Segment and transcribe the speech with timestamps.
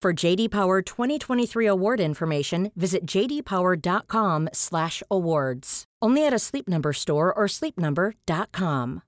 [0.00, 5.84] For JD Power 2023 award information, visit jdpower.com/awards.
[6.00, 9.02] Only at a Sleep Number store or sleepnumber.com.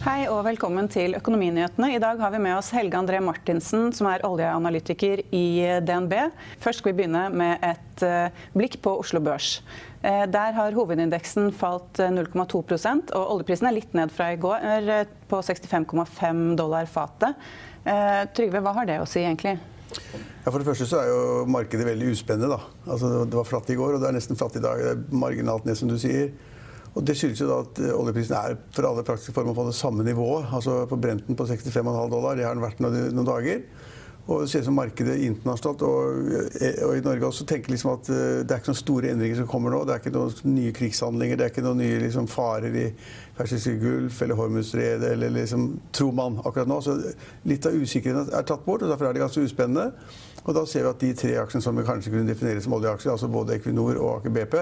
[0.00, 1.96] Hei og velkommen til Økonominyhetene.
[1.96, 6.14] I dag har vi med oss Helge André Martinsen, som er oljeanalytiker i DNB.
[6.62, 9.58] Først skal vi begynne med et eh, blikk på Oslo Børs.
[10.02, 14.64] Eh, Der har hovedindeksen falt eh, 0,2% og oljeprisen er litt ned fra i går,
[14.64, 17.36] eh, på 65,5 dollar fatet.
[17.84, 19.58] Eh, Trygve, hva har det å si egentlig?
[20.44, 22.56] Ja, for det første så er jo markedet veldig uspennende.
[22.56, 22.92] da.
[22.92, 24.78] Altså, det var flatt i går, og det er nesten flatt i dag.
[24.78, 26.30] Det er marginalt ned, som du sier.
[26.94, 29.76] Og Det skyldes jo da at eh, oljeprisen er for alle praktiske former på det
[29.78, 30.48] samme nivået.
[30.50, 32.36] Altså på Brenten på 65,5 dollar.
[32.38, 33.62] Det har den vært noen, noen dager.
[34.28, 36.28] Og det ser ut som markedet internasjonalt og,
[36.60, 39.40] eh, og i Norge også tenker liksom at eh, det er ikke noen store endringer
[39.40, 39.80] som kommer nå.
[39.88, 42.86] Det er ikke noen nye krigshandlinger, det er ikke noen nye liksom, farer i
[43.38, 46.80] Persiske Gulf eller Hormuzstredet, eller liksom, tror man akkurat nå.
[46.84, 46.98] Så
[47.48, 49.90] litt av usikkerheten er tatt bort, og derfor er det ganske uspennende.
[50.48, 53.12] Og da ser vi at de tre aksjene som vi kanskje kunne definere som oljeaksjer,
[53.12, 54.54] altså både Equinor og Aker BP,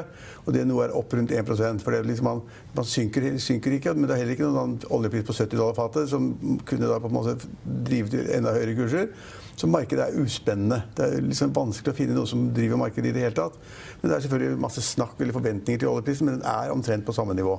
[0.46, 2.40] og det nå er opp rundt 1% For det liksom man,
[2.74, 6.10] man synker, synker, ikke, men det er heller ikke noen oljepris på 70 dollar fatet
[6.10, 6.32] som
[6.66, 9.12] kunne da på en måte drive til enda høyere kurser.
[9.58, 10.84] Så markedet er uspennende.
[10.94, 13.56] Det er liksom vanskelig å finne noe som driver markedet i det hele tatt.
[13.98, 17.14] Men det er selvfølgelig masse snakk eller forventninger til oljeprisen, men den er omtrent på
[17.16, 17.56] samme nivå.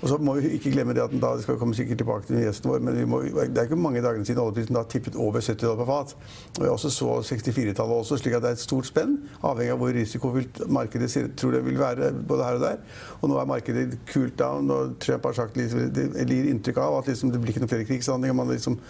[0.00, 2.38] Og så må vi ikke glemme det at da, det skal komme sikkert tilbake til
[2.40, 5.60] gjesten vår, men må, det er ikke mange dagene siden oljeprisen da tippet over 70
[5.60, 6.14] dollar på fat.
[6.56, 9.82] Og jeg også så 64-tallet også, slik at det er et stort spenn, avhengig av
[9.82, 12.80] hvor risikofylt markedet tror det vil være både her og der.
[13.20, 17.12] Og nå er markedet cooled down, og Trump har sagt liksom, gir inntrykk av at
[17.12, 18.80] liksom, det blir ikke noen flere krigshandlinger, man liksom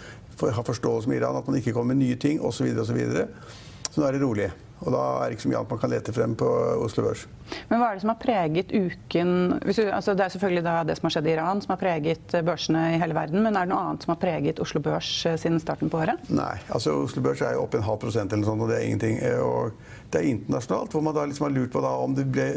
[0.41, 2.71] har forståelse med Iran, at man ikke kommer med nye ting osv.
[2.87, 4.51] Så, videre, og så, så nå er det rolig.
[4.81, 6.49] Og da er det ikke så mye annet man kan lete frem på
[6.81, 7.27] Oslo Børs.
[7.69, 11.07] Men hva er det som har preget uken du, altså Det er selvfølgelig det som
[11.07, 13.43] har skjedd i Iran, som har preget børsene i hele verden.
[13.43, 16.29] Men er det noe annet som har preget Oslo Børs eh, siden starten på året?
[16.29, 16.55] Nei.
[16.69, 18.87] altså Oslo Børs er jo opp en halv prosent eller noe sånt, og det er
[18.87, 19.19] ingenting.
[19.45, 19.75] Og
[20.11, 22.47] det er internasjonalt, hvor man da liksom har lurt på da om det ble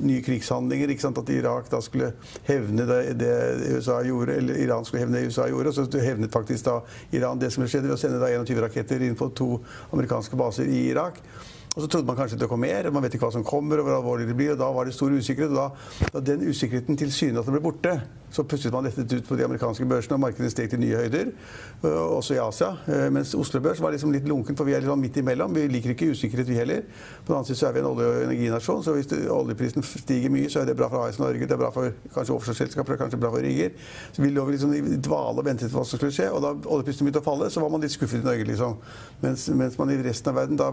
[0.00, 0.90] nye krigshandlinger.
[0.90, 2.12] ikke sant, At Irak da skulle
[2.48, 3.34] hevne det, det
[3.76, 5.68] USA gjorde, eller Iran skulle hevne det USA gjorde.
[5.68, 6.80] Og så hevnet faktisk da
[7.12, 9.52] Iran det som skjedde ved å sende da 21 raketter inn på to
[9.92, 11.20] amerikanske baser i Irak.
[11.76, 13.86] Og så trodde man kanskje det kom mer, man vet ikke hva som kommer, og
[13.86, 14.52] hvor alvorlig det blir.
[14.56, 15.52] og Da var det stor usikkerhet.
[15.54, 17.92] og Da, da den usikkerheten tilsynelatende ble borte,
[18.30, 21.30] så pustet man lettet ut på de amerikanske børsene, og markedet steg til nye høyder.
[21.82, 22.72] Uh, også i Asia.
[22.86, 25.54] Uh, mens Oslo Børs var liksom litt lunken, for vi er litt sånn midt imellom.
[25.54, 26.82] Vi liker ikke usikkerhet, vi heller.
[27.24, 30.34] På den annen side så er vi en olje- og energinasjon, så hvis oljeprisen stiger
[30.34, 33.02] mye, så er det bra for AS Norge, det er bra for kanskje offshoreselskaper, er
[33.02, 33.74] kanskje bra for rigger.
[34.12, 36.54] Så vi lå liksom i dvale og ventet på hva som skulle skje, og da
[36.70, 38.78] oljeprisen begynte å falle, så var man litt skuffet i Norge, liksom.
[39.22, 40.70] Mens, mens man i resten av verden da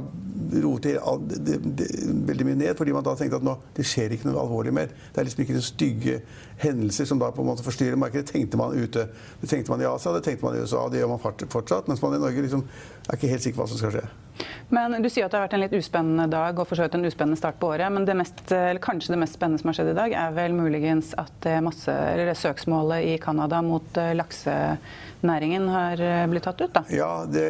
[0.95, 4.73] roter veldig mye ned, fordi man da tenkte at nå, det skjer ikke noe alvorlig
[4.77, 4.93] mer.
[5.11, 6.19] Det er liksom ikke det stygge
[6.57, 8.25] hendelser som da på en måte forstyrrer markedet.
[8.27, 9.07] Det tenkte man ute.
[9.41, 11.87] Det tenkte man i Asia, det tenkte man i USA, og det gjør man fortsatt.
[11.91, 12.63] Mens man i Norge liksom
[13.07, 14.07] er ikke helt sikker på hva som skal skje.
[14.69, 17.39] Men Du sier at det har vært en litt uspennende dag og for en uspennende
[17.39, 17.89] start på året.
[17.93, 20.53] Men det mest, eller kanskje det mest spennende som har skjedd i dag, er vel
[20.53, 26.61] muligens at det, masse, det søksmålet i Canada mot eh, laksenæringen har eh, blitt tatt
[26.61, 26.73] ut?
[26.75, 26.83] da?
[26.93, 27.45] Ja, det,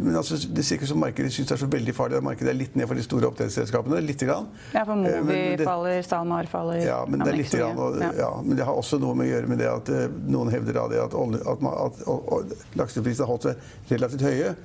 [0.00, 2.22] men altså, det ser ikke som markedet syns det er så veldig farlig.
[2.24, 4.00] Markedet er litt ned for de store oppdrettsselskapene.
[4.04, 4.48] Lite grann.
[4.74, 6.80] Ja, for Eh, Movi faller, SalMar faller.
[6.86, 7.60] Ja, men det er litt mye.
[7.60, 8.10] grann, og, Ja.
[8.24, 10.80] ja, men det har også noe med å gjøre med det at eh, noen hevder
[10.84, 14.56] at, olje, at, at og, og, lakseprisen har holdt seg relativt høye.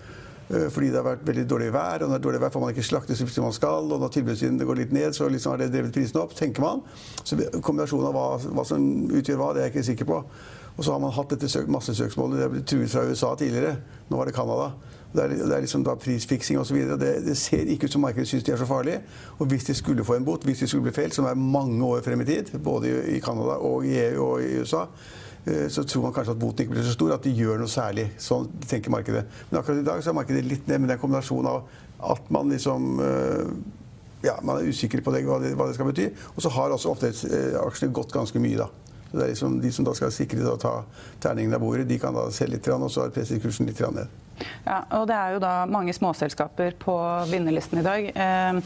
[0.50, 2.72] Fordi det har vært veldig dårlig vær, og når det er dårlig vær får man
[2.74, 5.68] ikke slakte som man skal, og når tilbudssiden går litt ned, så liksom har det
[5.76, 6.82] drevet prisene opp, tenker man.
[7.22, 8.24] Så kombinasjonen av hva,
[8.58, 10.18] hva som utgjør hva, det er jeg ikke sikker på.
[10.80, 12.40] Og så har man hatt dette massesøksmålet.
[12.40, 13.76] Det blitt truet fra USA tidligere.
[14.10, 14.72] Nå var det Canada.
[15.14, 16.78] Det er, det er liksom da prisfiksing osv.
[17.02, 19.00] Det, det ser ikke ut som markedet syns de er så farlige.
[19.40, 21.82] Og hvis de skulle få en bot, hvis de skulle bli felt, som er mange
[21.86, 24.84] år frem i tid, både i Canada og i EU og i USA,
[25.46, 27.72] eh, så tror man kanskje at boten ikke blir så stor, at de gjør noe
[27.72, 28.12] særlig.
[28.22, 29.26] Sånn tenker markedet.
[29.50, 31.76] Men akkurat i dag så er markedet litt ned, men det er en av
[32.14, 33.50] at man liksom eh,
[34.22, 36.10] ja, man er usikker på det, hva, det, hva det skal bety.
[36.36, 38.70] Og så har også oppdrettsaksjene gått ganske mye, da.
[39.10, 40.74] Så det er liksom De som da skal sikre å ta
[41.24, 44.12] terningen av bordet, de kan da selge litt, og så har presset kursen litt ned.
[44.66, 46.96] Ja, og Det er jo da mange småselskaper på
[47.32, 48.10] vinnerlisten i dag.
[48.14, 48.62] Eh,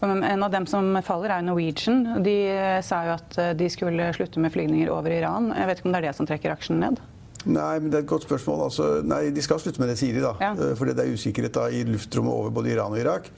[0.00, 2.22] en av dem som faller, er Norwegian.
[2.24, 5.50] De eh, sa jo at eh, de skulle slutte med flygninger over Iran.
[5.56, 7.00] Jeg vet ikke om det er det som trekker aksjen ned?
[7.44, 8.66] Nei, men det er et godt spørsmål.
[8.68, 10.24] Altså, nei, de skal slutte med det, sier de.
[10.24, 10.34] da.
[10.40, 10.74] Ja.
[10.76, 13.30] Fordi det er usikkerhet da, i luftrommet over både Iran og Irak.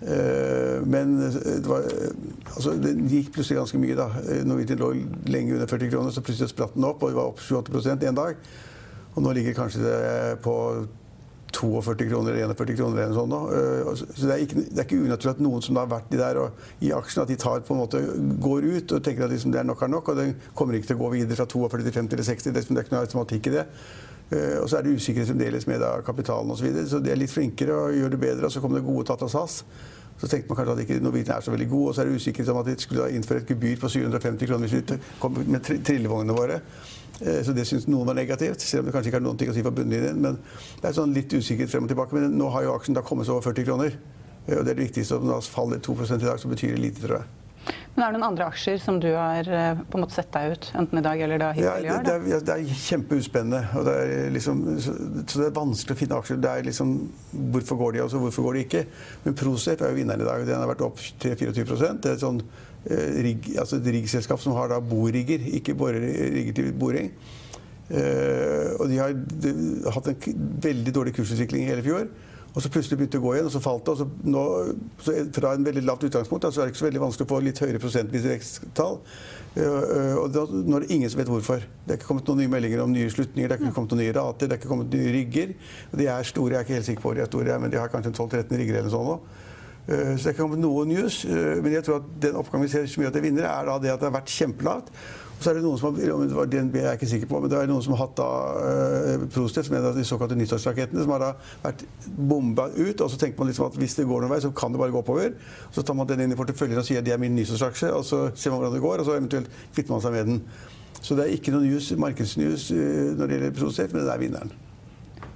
[0.00, 1.84] Men det, var,
[2.54, 3.96] altså, det gikk plutselig ganske mye.
[3.96, 4.06] da.
[4.48, 4.90] Norwegian lå
[5.28, 8.20] lenge under 40 kroner, så plutselig spratt den opp, og det var opp 7-8 en
[8.20, 8.40] dag.
[9.14, 10.00] Og nå ligger kanskje det
[10.44, 10.54] på
[11.56, 13.54] 42 kroner eller 41 kroner eller noe sånt.
[13.56, 16.40] Eh, så det er, ikke, det er ikke unaturlig at noen som har vært der
[16.42, 18.02] og, i aksjen, at de tar, på en måte,
[18.44, 20.92] går ut og tenker at liksom, det er nok er nok, og det kommer ikke
[20.92, 22.54] til å gå videre fra 42 til 50 eller 60.
[22.54, 23.66] Det, er ikke noe automatikk i det.
[24.30, 26.62] Eh, og så er det usikkerhet fremdeles med da, kapitalen osv.
[26.62, 26.90] Så, videre.
[26.90, 28.46] så de er litt flinkere og gjør det bedre.
[28.46, 29.64] Og så kommer det gode tatt av SAS.
[30.20, 32.20] Så tenkte man kanskje at ikke Norwegian er så veldig god, og så er det
[32.20, 35.64] usikkerhet om at de skulle innføre et gebyr på 750 kroner hvis vi kom med
[35.64, 36.58] trillevognene våre.
[37.20, 39.52] Eh, så det syns noen var negativt, selv om det kanskje ikke er noen ting
[39.52, 40.22] å si for bunnlinjen.
[40.24, 40.38] Men
[40.80, 42.16] det er sånn litt usikkert frem og tilbake.
[42.16, 43.98] Men nå har jo aksjen da kommet seg over 40 kroner.
[44.46, 45.20] Eh, og det er det viktigste.
[45.20, 47.36] Om den faller 2 i dag, så betyr det lite, tror jeg.
[47.94, 50.54] Men er det noen andre aksjer som du har eh, på en måte sett deg
[50.54, 52.04] ut, enten i dag eller da hittil i år?
[52.06, 53.60] Det, det, det, er kjempeuspennende.
[53.76, 54.94] Og det er liksom, så,
[55.26, 56.40] så, det er vanskelig å finne aksjer.
[56.40, 56.94] Det er liksom,
[57.52, 58.84] Hvorfor går de, og hvorfor går de ikke?
[59.26, 60.46] Men Prosef er jo vinneren i dag.
[60.48, 62.40] Den har vært opp 3-24 Det er sånn
[62.88, 67.12] rigg, altså et riggselskap som har da borigger, ikke rigger til boring.
[67.90, 69.52] Uh, og de har de,
[69.90, 72.06] hatt en veldig dårlig kursutvikling i hele fjor.
[72.50, 73.92] Og så plutselig begynte det å gå igjen, og så falt det.
[73.92, 74.44] og så nå,
[75.02, 77.42] så Fra en veldig lavt utgangspunkt altså er det ikke så veldig vanskelig å få
[77.46, 78.96] litt høyere prosentvis veksttall.
[79.56, 81.66] Uh, og da, nå er det ingen som vet hvorfor.
[81.82, 84.04] Det er ikke kommet noen nye meldinger om nye slutninger, det er ikke kommet noen
[84.04, 85.54] nye rater, det er ikke kommet nye rigger.
[85.90, 87.74] Og de er store, jeg er ikke helt sikker på hvor de er store, men
[87.74, 89.20] de har kanskje 12-13 rigger eller sånn nå.
[89.90, 91.24] Eh, så det kan være noe news.
[91.24, 93.66] Eh, men jeg tror at den oppgangen vi ser så mye at det vinner, er
[93.66, 94.92] det at det har vært kjempelavt.
[95.40, 97.38] Og så er det noen som har, det var DNB er jeg ikke sikker på,
[97.40, 98.26] men det er noen som har hatt da
[98.60, 101.30] uh, Prostef, som er en av de såkalte nyttårsrakettene, som har da
[101.62, 103.00] vært bomba ut.
[103.00, 104.92] Og så tenker man liksom at hvis det går noen vei, så kan det bare
[104.92, 105.32] gå oppover.
[105.72, 108.04] Så tar man den inn i porteføljen og sier at det er min nyttårsaksje, og
[108.04, 110.42] så ser man hvordan det går, og så eventuelt kvitter man seg med den.
[111.00, 112.82] Så det er ikke noe news, markedsnews uh,
[113.16, 114.52] når det gjelder Prostef, men det er vinneren.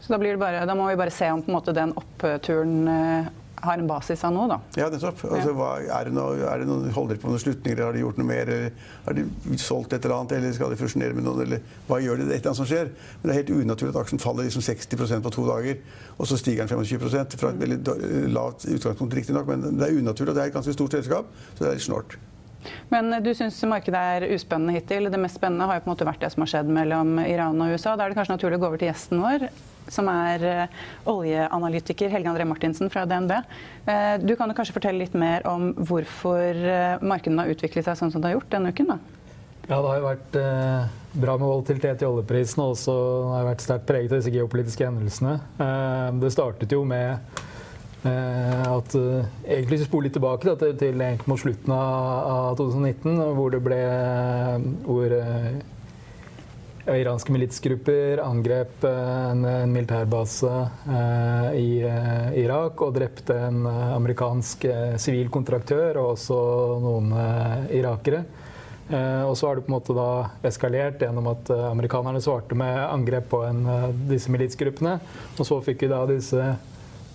[0.04, 2.84] Så da, bare, da, må vi bare se om måte, den oppturen
[3.66, 4.58] har en basis av noe, da.
[4.78, 5.22] Ja, nettopp.
[5.28, 7.96] Altså, hva, er, det noe, er det noe, holder de på med noen slutninger, har
[7.96, 8.50] de gjort noe mer?
[8.54, 11.44] Eller har de solgt et eller annet, eller skal de fusjonere med noen?
[11.46, 12.28] Eller hva gjør de?
[12.28, 12.92] Det er et eller annet som skjer.
[13.20, 15.80] Men det er helt unaturlig at aksjen faller liksom 60% på to dager,
[16.18, 17.80] og så stiger den 25% fra et veldig
[18.34, 20.30] lavt utgangspunkt, riktignok, men det er unaturlig.
[20.30, 22.16] og Det er et ganske stort selskap, så det er litt snålt.
[22.88, 25.10] Men du syns markedet er uspennende hittil.
[25.12, 27.60] Det mest spennende har jo på en måte vært det som har skjedd mellom Iran
[27.60, 27.92] og USA.
[27.92, 29.48] Da er det kanskje naturlig å gå over til gjesten vår
[29.92, 33.34] som er eh, oljeanalytiker Helge André Martinsen fra DNB.
[33.86, 38.00] Eh, du kan jo kanskje fortelle litt mer om hvorfor eh, markedene har utviklet seg
[38.00, 38.94] sånn som det har gjort denne uken?
[38.94, 38.98] da?
[39.64, 40.34] Ja, det har jo vært
[41.16, 42.94] bra med volatilitet i oljeprisen, og også
[43.30, 45.38] har vært sterkt preget av disse geopolitiske hendelsene.
[46.20, 47.40] Det startet jo med
[48.04, 53.54] at Egentlig hvis vi spoler litt tilbake da, til, til mot slutten av, 2019, hvor
[53.54, 53.78] det ble
[54.84, 55.16] hvor
[56.84, 60.50] Iranske militsgrupper angrep eh, en, en militærbase
[60.84, 66.36] eh, i eh, Irak og drepte en eh, amerikansk eh, sivil kontraktør og også
[66.84, 68.24] noen eh, irakere.
[68.84, 70.08] og så har det på en måte da
[70.44, 73.62] eskalert gjennom at amerikanerne svarte med angrep på en,
[74.10, 74.98] disse militsgruppene.
[75.38, 76.50] Og så fikk vi da disse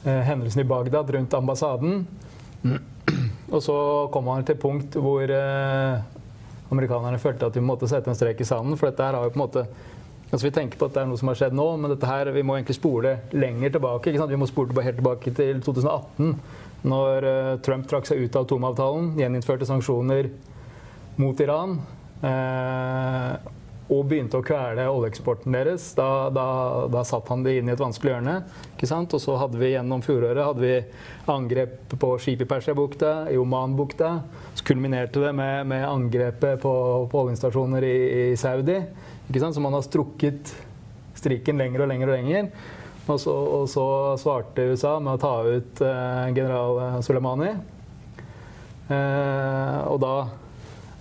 [0.02, 2.08] hendelsene i Bagdad rundt ambassaden.
[3.54, 3.78] Og så
[4.10, 5.30] kom man til punkt hvor
[6.70, 8.78] amerikanerne følte at vi måtte sette en strek i sanden.
[8.80, 9.66] For dette her har jo på en måte
[10.30, 12.30] Altså Vi tenker på at det er noe som har skjedd nå, men dette her,
[12.30, 14.12] vi må egentlig spole lenger tilbake.
[14.14, 16.36] Vi må spole helt tilbake til 2018,
[16.86, 20.30] når uh, Trump trakk seg ut av atomavtalen, gjeninnførte sanksjoner
[21.18, 21.80] mot Iran.
[22.20, 23.50] Eh,
[23.90, 25.88] og begynte å kvele oljeeksporten deres.
[25.98, 26.46] Da, da,
[26.92, 28.36] da, satt han det inn i et vanskelig hjørne.
[28.76, 29.16] ikke sant?
[29.18, 30.76] Og så hadde vi gjennom fjoråret hadde vi
[31.32, 34.12] angrep på skip i Persiabukta, i Omanbukta.
[34.66, 36.74] Kulminerte det med, med angrepet på,
[37.12, 37.96] på oljestasjoner i,
[38.32, 38.82] i, Saudi.
[39.34, 40.54] Så man har strukket
[41.18, 42.51] strikken lenger og lenger og lenger.
[43.10, 43.86] Og så, og så,
[44.22, 47.50] svarte USA med å ta ut eh, general Soleimani.
[48.89, 50.13] Eh, og da,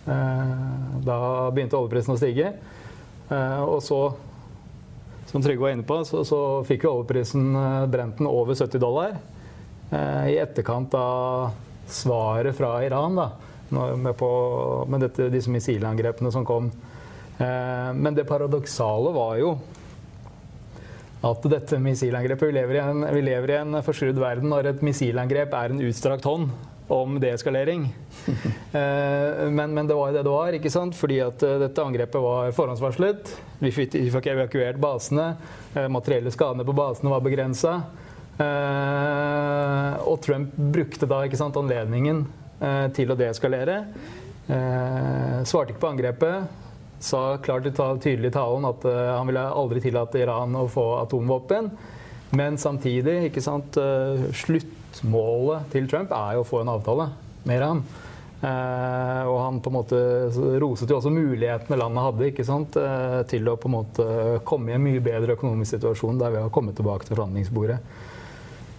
[0.09, 0.57] eh,
[1.05, 1.19] da
[1.53, 2.53] begynte oljeprisen å stige.
[3.29, 4.01] Eh, og så,
[5.29, 8.81] som Trygve var inne på, så, så fikk jo oljeprisen eh, brent den over 70
[8.81, 9.19] dollar.
[9.91, 11.51] Eh, I etterkant av
[11.89, 13.31] svaret fra Iran da,
[13.75, 14.31] med, på,
[14.89, 16.71] med dette, disse missilangrepene som kom.
[17.39, 19.53] Men det paradoksale var jo
[21.27, 24.83] at dette missilangrepet Vi lever i en, vi lever i en forskrudd verden når et
[24.87, 26.51] missilangrep er en utstrakt hånd
[26.89, 27.91] om deeskalering.
[28.69, 30.93] Eh, men, men, det var det det var, ikke sant?
[30.97, 33.31] fordi at eh, dette angrepet var forhåndsvarslet.
[33.63, 35.31] Vi fikk, vi fikk evakuert basene.
[35.73, 37.73] Eh, materielle skadene på basene var begrensa.
[40.05, 42.21] Og Trump brukte da sant, anledningen
[42.95, 43.77] til å deeskalere.
[44.49, 46.67] Svarte ikke på angrepet
[46.99, 50.91] sa klart og tydelig i talen at uh, han ville aldri tillate Iran å få
[51.05, 51.71] atomvåpen.
[52.39, 57.09] Men samtidig, ikke sant, uh, sluttmålet til Trump er jo å få en avtale
[57.45, 57.83] med Iran.
[58.39, 60.03] Uh, og han på en måte
[60.63, 62.77] roset jo også mulighetene landet hadde ikke sant,
[63.31, 64.07] til å på en måte
[64.47, 67.81] komme i en mye bedre økonomisk situasjon der vi har kommet tilbake til forhandlingsbordet.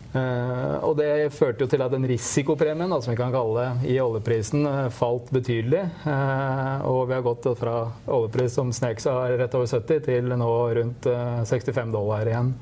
[0.10, 3.92] Uh, og det førte jo til at den risikopremien, da, som vi kan kalle det,
[3.94, 5.84] i oljeprisen uh, falt betydelig.
[6.02, 7.76] Uh, og vi har gått fra
[8.10, 11.10] oljepris som snek seg rett over 70 til nå rundt
[11.46, 12.56] 65 dollar igjen.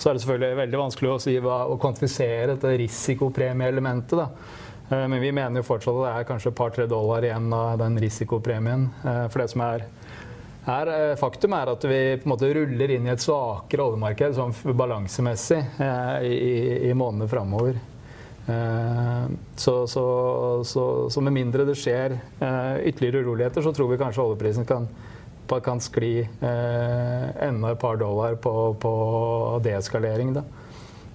[0.00, 4.16] Så er det selvfølgelig veldig vanskelig å, si hva, å kvantifisere dette risikopremieelementet.
[4.18, 4.28] da.
[4.90, 8.00] Men vi mener jo fortsatt at det er kanskje et par-tre dollar igjen av den
[8.02, 8.88] risikopremien.
[9.04, 9.84] For det som er
[10.66, 14.36] her, eh, faktum er at vi på en måte ruller inn i et svakere oljemarked
[14.36, 17.78] sånn balansemessig eh, i, i månedene framover.
[18.50, 19.24] Eh,
[19.56, 20.04] så, så,
[20.66, 22.18] så, så, med mindre det skjer
[22.84, 24.88] ytterligere uroligheter, så tror vi kanskje oljeprisen kan,
[25.64, 28.92] kan skli enda et par dollar på, på
[29.64, 30.36] deeskalering.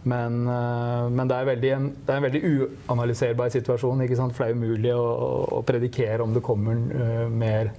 [0.06, 4.04] Men, men det, er en, det, er en, veldig uanalyserbar situasjon.
[4.36, 5.08] For det er umulig å,
[5.58, 6.78] å predikere om det kommer
[7.32, 7.72] mer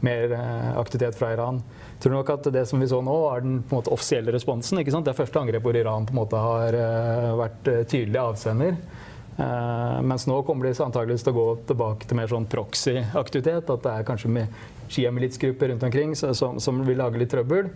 [0.00, 1.60] mer eh, aktivitet fra Iran.
[1.96, 4.32] Jeg tror nok at det som vi så nå, er den på en måte, offisielle
[4.34, 4.78] responsen.
[4.78, 5.06] ikke sant?
[5.08, 8.80] Det er første angrep hvor Iran på en måte har uh, vært uh, tydelig avsender.
[9.38, 13.68] Mens nå kommer de antakeligvis til å gå tilbake til mer sånn proxy-aktivitet.
[13.70, 14.56] At det er kanskje med
[14.90, 17.68] sjiamilitsgrupper rundt omkring som, som, vil lage litt trøbbel.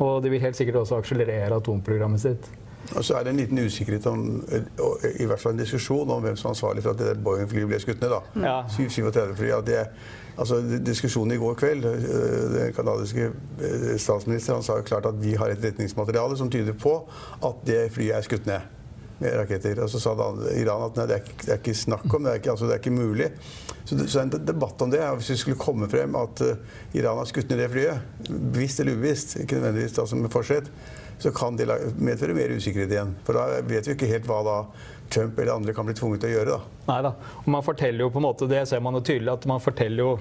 [0.00, 2.48] Og de vil helt sikkert også akselerere atomprogrammet sitt.
[2.96, 6.38] Og så er det en liten usikkerhet om, i hvert fall en diskusjon om hvem
[6.40, 8.16] som er ansvarlig for at det Boeing-flyet ble skutt ned.
[8.16, 8.46] da.
[8.46, 8.56] Ja.
[8.72, 9.84] 737 fly, ja, det,
[10.38, 15.34] Altså, diskusjonen i går kveld øh, Den canadiske øh, statsministeren sa jo klart at vi
[15.34, 16.94] har et retningsmateriale som tyder på
[17.44, 18.60] at det flyet er skutt ned
[19.20, 19.82] med raketter.
[19.84, 20.14] Og så sa
[20.56, 22.68] Iran at nei, det, er ikke, det er ikke snakk om, det er ikke, altså,
[22.68, 23.28] det er ikke mulig.
[23.84, 26.54] Så, så en debatt om det Hvis det skulle komme frem at uh,
[26.94, 30.72] Iran har skutt ned det flyet, bevisst eller ubevisst, ikke nødvendigvis altså med forsett,
[31.20, 31.68] så kan det
[32.00, 33.12] medføre mer usikkerhet igjen.
[33.26, 34.56] For da vet vi ikke helt hva da
[35.10, 36.58] Trump eller andre kan bli tvunget til å gjøre.
[36.58, 36.84] da.
[36.90, 37.14] Nei da.
[37.44, 40.04] Og man forteller jo på en måte, Det ser man jo tydelig at man forteller
[40.04, 40.12] jo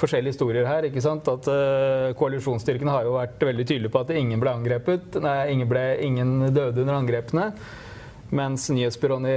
[0.00, 0.86] forskjellige historier her.
[0.88, 1.28] ikke sant?
[1.28, 5.18] At uh, Koalisjonsstyrkene har jo vært veldig tydelige på at ingen ble angrepet.
[5.24, 7.50] Nei, ingen, ble, ingen døde under angrepene.
[8.36, 9.30] Mens nyhetsbyråene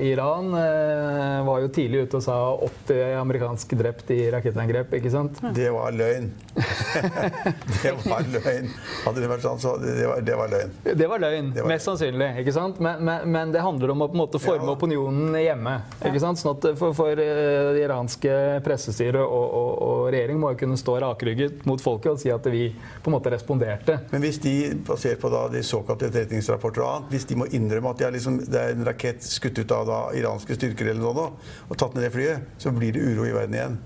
[0.00, 4.96] i Iran uh, var jo tidlig ute og sa 80 amerikanske drept i rakettangrep.
[4.98, 5.42] ikke sant?
[5.56, 6.32] Det var løgn.
[7.82, 8.68] det var løgn.
[9.04, 10.74] Hadde det vært sånn, så det var, det var løgn.
[10.84, 11.98] Det var løgn, det var Mest løgn.
[11.98, 12.28] sannsynlig.
[12.42, 12.78] ikke sant?
[12.84, 14.74] Men, men, men, det handler om å på en måte forme ja.
[14.76, 15.74] opinionen hjemme.
[15.98, 16.40] ikke sant?
[16.40, 20.78] Sånn at For, for eh, det iranske pressestyret og, og, og, regjering må jo kunne
[20.78, 23.98] stå rakrygget mot folket og si at vi på en måte responderte.
[24.12, 24.54] Men hvis de,
[24.86, 28.14] basert på da de såkalte etterretningsrapporter og annet, hvis de må innrømme at de er
[28.14, 31.32] liksom, det er en rakett skutt ut av da, iranske styrker eller noe,
[31.66, 33.82] og tatt ned det flyet, så blir det uro i verden igjen.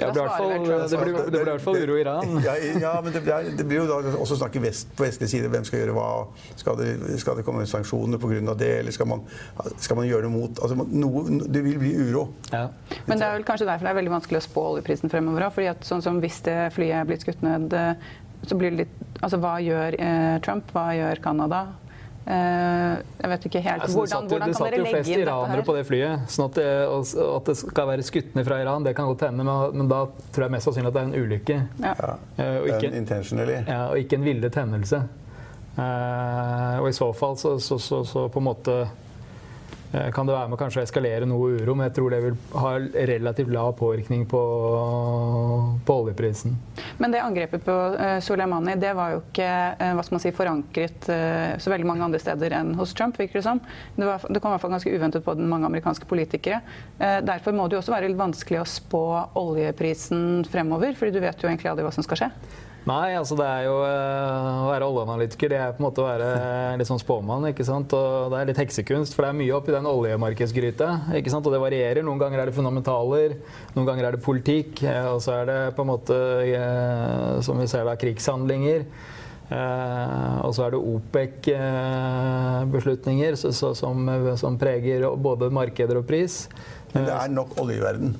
[0.00, 2.38] Ja, det, blir, i hvert fall uro i Iran.
[2.44, 5.50] Ja, ja men det, blir, det blir jo da også snakk vest, på vestlig side.
[5.52, 6.06] Hvem skal gjøre hva?
[6.60, 6.88] Skal det,
[7.22, 8.54] skal det komme sanksjoner pga.
[8.54, 9.26] det, eller skal man,
[9.76, 12.26] skal man, gjøre det mot altså, noe, Det vil bli uro.
[12.52, 12.66] Ja.
[13.06, 15.50] Men det er vel kanskje derfor det er veldig vanskelig å spå oljeprisen fremover.
[15.70, 17.76] at sånn som Hvis det flyet er blitt skutt ned,
[18.48, 20.70] så blir det litt Altså hva gjør eh, Trump?
[20.72, 21.64] Hva gjør Canada?
[22.30, 25.00] Eh, jeg vet ikke helt hvordan, hvordan, hvordan kan dere legge inn dette her?
[25.00, 26.26] Det satt jo flest iranere på det flyet.
[26.30, 26.66] sånn at det,
[27.26, 30.04] at det, skal være skutt ned fra Iran, det kan godt hende, men, men, da
[30.30, 31.58] tror jeg mest sannsynlig at det er en ulykke.
[31.82, 31.94] Ja.
[32.38, 35.02] Uh, og, ikke, ja, og ikke en villet hendelse.
[35.80, 39.09] Uh, og i så fall så, så, så, så på en måte Eh,
[39.90, 42.72] kan det være med kanskje å eskalere noe uro, men jeg tror det vil ha
[43.10, 44.40] relativt lav påvirkning på,
[45.86, 46.54] på oljeprisen.
[47.02, 49.48] Men det angrepet på uh, Soleimani det var jo ikke
[49.80, 53.18] uh, hva skal man si, forankret så veldig mange andre steder enn hos Trump.
[53.18, 53.60] virker Det som.
[53.96, 56.60] Det, var, det kom i hvert fall ganske uventet på den mange amerikanske politikere.
[56.98, 59.04] derfor må det jo også være litt vanskelig å spå
[59.40, 62.30] oljeprisen fremover, fordi du vet jo egentlig aldri hva som skal skje.
[62.88, 65.50] Nei, altså det er jo å være oljeanalytiker.
[65.52, 66.28] Det er på en måte å være
[66.80, 67.44] litt sånn spåmann.
[67.50, 67.92] ikke sant?
[67.96, 70.88] Og det er litt heksekunst, for det er mye oppi den oljemarkedsgryta.
[71.18, 71.46] ikke sant?
[71.46, 72.02] Og det varierer.
[72.06, 73.28] Noen ganger er det fundamentaler,
[73.76, 74.72] noen ganger er det politikk.
[75.12, 76.16] Og så er det på en måte,
[77.44, 78.80] som vi ser da, krigshandlinger.
[79.50, 83.96] og så er det OPEC-beslutninger som,
[84.40, 86.48] som preger både markeder og pris.
[86.94, 88.10] Men det er nok olje i verden?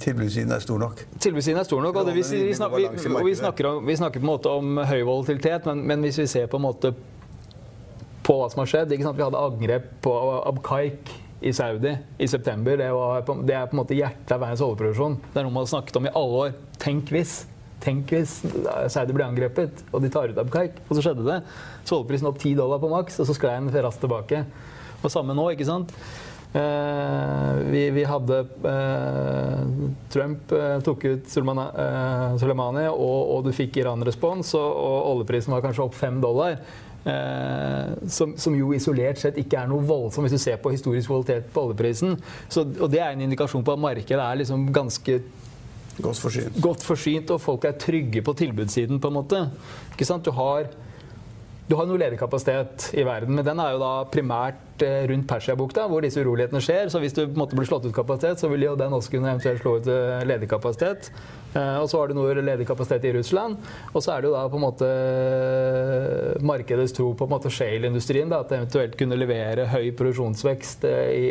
[0.00, 1.04] Tilbudssiden er stor nok?
[1.20, 1.96] Tilbudssiden er stor nok.
[2.00, 5.66] og, vi, vi, snakker, vi, snakker om, vi, snakker, på en måte om høy volatilitet,
[5.68, 6.94] men, men, hvis vi ser på en måte
[8.26, 10.14] på hva som har skjedd Vi hadde angrep på
[10.46, 12.76] Abkaik i Saudi i september.
[12.76, 15.16] Det, var, det, er på en måte hjertet av verdens overproduksjon.
[15.32, 16.58] Det er noe man har snakket om i alle år.
[16.82, 17.38] Tenk hvis.
[17.80, 18.34] Tenk hvis
[18.92, 20.82] Saudi ble angrepet, og de tar ut Abkaik.
[20.88, 21.38] Og så skjedde det.
[21.88, 24.44] Så oljeprisen opp 10 dollar på maks, og så sklei den raskt tilbake.
[25.00, 25.94] Og samme nå, ikke sant.
[26.52, 29.60] Eh, vi, vi, hadde eh,
[30.10, 35.84] Trump eh, tok ut Soleimani, og, og, du fikk Iran-respons, og, og oljeprisen var kanskje
[35.84, 36.58] opp fem dollar.
[37.04, 41.08] Eh, som, som, jo isolert sett ikke er noe voldsomt hvis du ser på historisk
[41.08, 42.18] kvalitet på oljeprisen.
[42.50, 45.20] Så, og det er en indikasjon på at markedet er liksom ganske
[46.00, 46.60] godt forsynt.
[46.60, 49.44] godt forsynt, og folk er trygge på tilbudssiden, på en måte.
[49.94, 50.26] Ikke sant?
[50.26, 50.66] Du har
[51.70, 55.28] du har noe ledig kapasitet i verden, men den er jo da primært eh, rundt
[55.30, 56.90] Persiabukta, hvor disse urolighetene skjer.
[56.90, 59.12] Så hvis du på en måte blir slått ut kapasitet, så vil jo den også
[59.12, 61.12] kunne eventuelt slå ut eh, ledig kapasitet.
[61.54, 63.60] Eh, og så har du noe ledig kapasitet i Russland.
[63.92, 64.90] Og så er det jo da på en måte
[66.50, 68.34] markedets tro på måte shale-industrien.
[68.34, 71.26] At det eventuelt kunne levere høy produksjonsvekst i,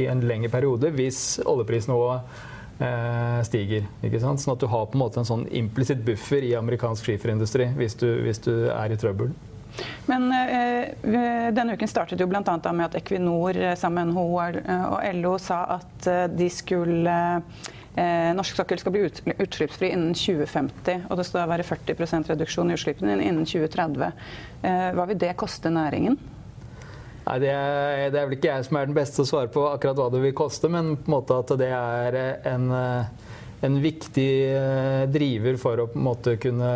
[0.00, 2.46] i en lengre periode hvis oljeprisnivået
[3.46, 3.86] stiger.
[4.06, 4.42] ikke sant?
[4.42, 7.98] Sånn at du har på en måte en sånn implisitt buffer i amerikansk skiferindustri hvis
[7.98, 9.34] du, hvis du er i trøbbel.
[10.06, 12.42] Men eh, denne uken startet jo bl.a.
[12.72, 17.18] med at Equinor eh, sammen med NHO eh, og LO sa at eh, de skulle
[17.98, 19.04] eh, norsk sokkel skal bli
[19.36, 21.06] utslippsfri innen 2050.
[21.08, 24.10] Og det skal være 40% reduksjon i utslippene innen 2030.
[24.62, 26.18] Eh, hva vil det koste næringen?
[27.28, 29.66] Nei, det er, det er, vel ikke jeg som er den beste å svare på
[29.68, 32.70] akkurat hva det vil koste, men på en måte at det er en
[33.60, 36.68] en viktig eh, driver for å på en måte kunne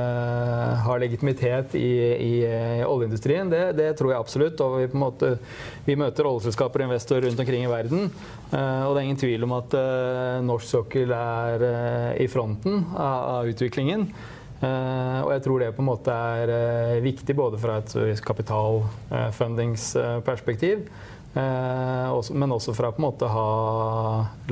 [0.83, 3.51] ha legitimitet i, i eh, oljeindustrien.
[3.53, 4.61] Det, det, tror jeg absolutt.
[4.65, 5.29] Og vi, på en måte,
[5.87, 8.01] vi møter oljeselskaper og investorer rundt omkring i verden.
[8.51, 9.71] Eh, og det er ingen tvil om at
[10.43, 11.59] norsk sokkel er
[12.19, 14.03] i fronten av, av utviklingen.
[14.63, 20.89] og jeg tror det på en måte er viktig både fra et kapitalfundingsperspektiv også,
[21.35, 23.47] men også fra på en måte ha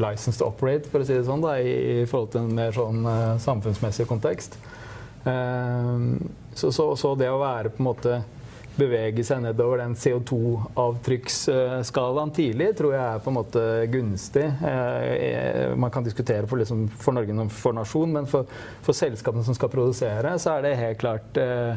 [0.01, 2.73] license to operate, for å si det sånn, da, i, i, forhold til en mer
[2.73, 4.57] sånn eh, samfunnsmessig kontekst.
[5.29, 5.97] Eh,
[6.55, 8.23] så, så, så, det å være på en måte
[8.81, 13.63] bevege seg nedover den CO2-avtrykksskalaen tidlig, tror jeg er på en måte
[13.93, 14.47] gunstig.
[14.67, 18.43] Eh, man kan diskutere for, liksom, for Norge for nasjon, men for,
[18.85, 21.73] for, selskapene som skal produsere, så er det helt klart eh,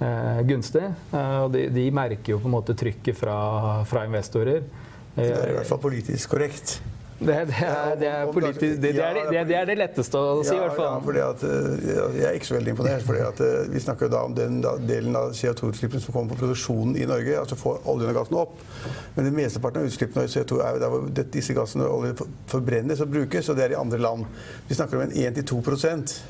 [0.00, 0.86] eh gunstig.
[1.14, 3.38] Og de, de, merker jo på en måte trykket fra,
[3.88, 4.60] fra investorer.
[5.16, 6.80] Det er i hvert fall politisk korrekt.
[7.18, 10.74] Det, det, er, det, er politisk, det, er, det, er letteste å si, i hvert
[10.76, 10.90] fall.
[10.90, 11.86] Ja, fordi at, eh,
[12.18, 13.04] jeg er ikke så veldig imponert.
[13.06, 16.92] fordi at eh, Vi snakker da om den delen av CO2-utslippene som kommer på produksjonen
[17.00, 17.38] i Norge.
[17.40, 18.60] altså Få oljen og gassen opp.
[19.14, 22.26] Men den mesteparten av utslippene av CO2 er jo der hvor disse gassene og olje
[22.52, 24.28] forbrennes og brukes, og det er i andre land.
[24.68, 25.56] Vi snakker om en 1-2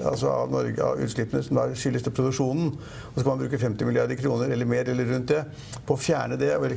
[0.07, 2.71] altså av, Norge, av utslippene som skyldes til produksjonen.
[3.11, 5.43] Og så kan man bruke 50 milliarder kroner eller mer eller rundt det
[5.83, 6.71] på å fjerne det og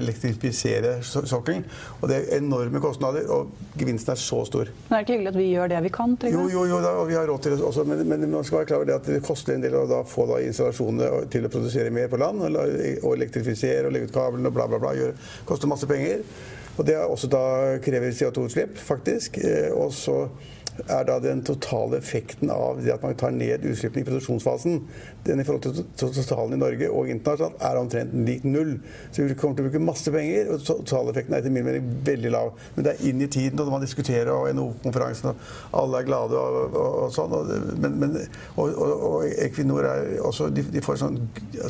[0.00, 1.68] elektrifisere sokkelen.
[2.00, 4.70] Og det er enorme kostnader, og gevinsten er så stor.
[4.88, 6.16] Men er det ikke hyggelig at vi gjør det vi kan?
[6.30, 8.60] Jo, jo, jo, da, og vi har råd til det også, men, men, man skal
[8.60, 11.52] være klar over det at det koster en del å få da, installasjonene til å
[11.52, 14.94] produsere mer på land, og, elektrifisere og legge ut kablene og bla, bla, bla.
[14.98, 15.16] Gjør,
[15.48, 16.24] koster masse penger.
[16.74, 17.44] Og det også da
[17.82, 19.38] krever CO2-utslipp, faktisk.
[19.38, 20.24] Eh, og så
[20.88, 24.80] er da den totale effekten av det at man tar ned utslippene i produksjonsfasen,
[25.24, 25.62] den i forhold
[25.98, 28.74] til totalen i Norge og internasjonalt, er omtrent lik null.
[29.10, 32.32] Så vi kommer til å bruke masse penger, og totaleffekten er etter min mening veldig
[32.34, 32.52] lav.
[32.76, 35.30] Men det er inn i tiden, og man diskuterer og NHO-konferansen,
[35.70, 37.38] og alle er glade og, og, og sånn.
[37.38, 38.18] Og, men, men,
[38.58, 41.16] og, Equinor er også De, de får sånn,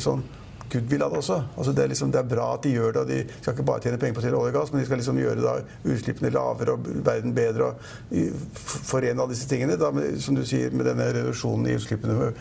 [0.03, 0.23] sånn
[0.71, 1.37] goodwill av det også.
[1.57, 3.01] Altså det, er liksom, det, er bra at de gjør det.
[3.01, 4.87] og De skal ikke bare tjene penger på å selge olje og gass, men de
[4.89, 5.55] skal liksom gjøre da
[5.93, 7.71] utslippene lavere og verden bedre.
[7.71, 9.77] og Forene alle disse tingene.
[9.81, 12.31] Da, med, som du sier, med denne reduksjonen i utslippene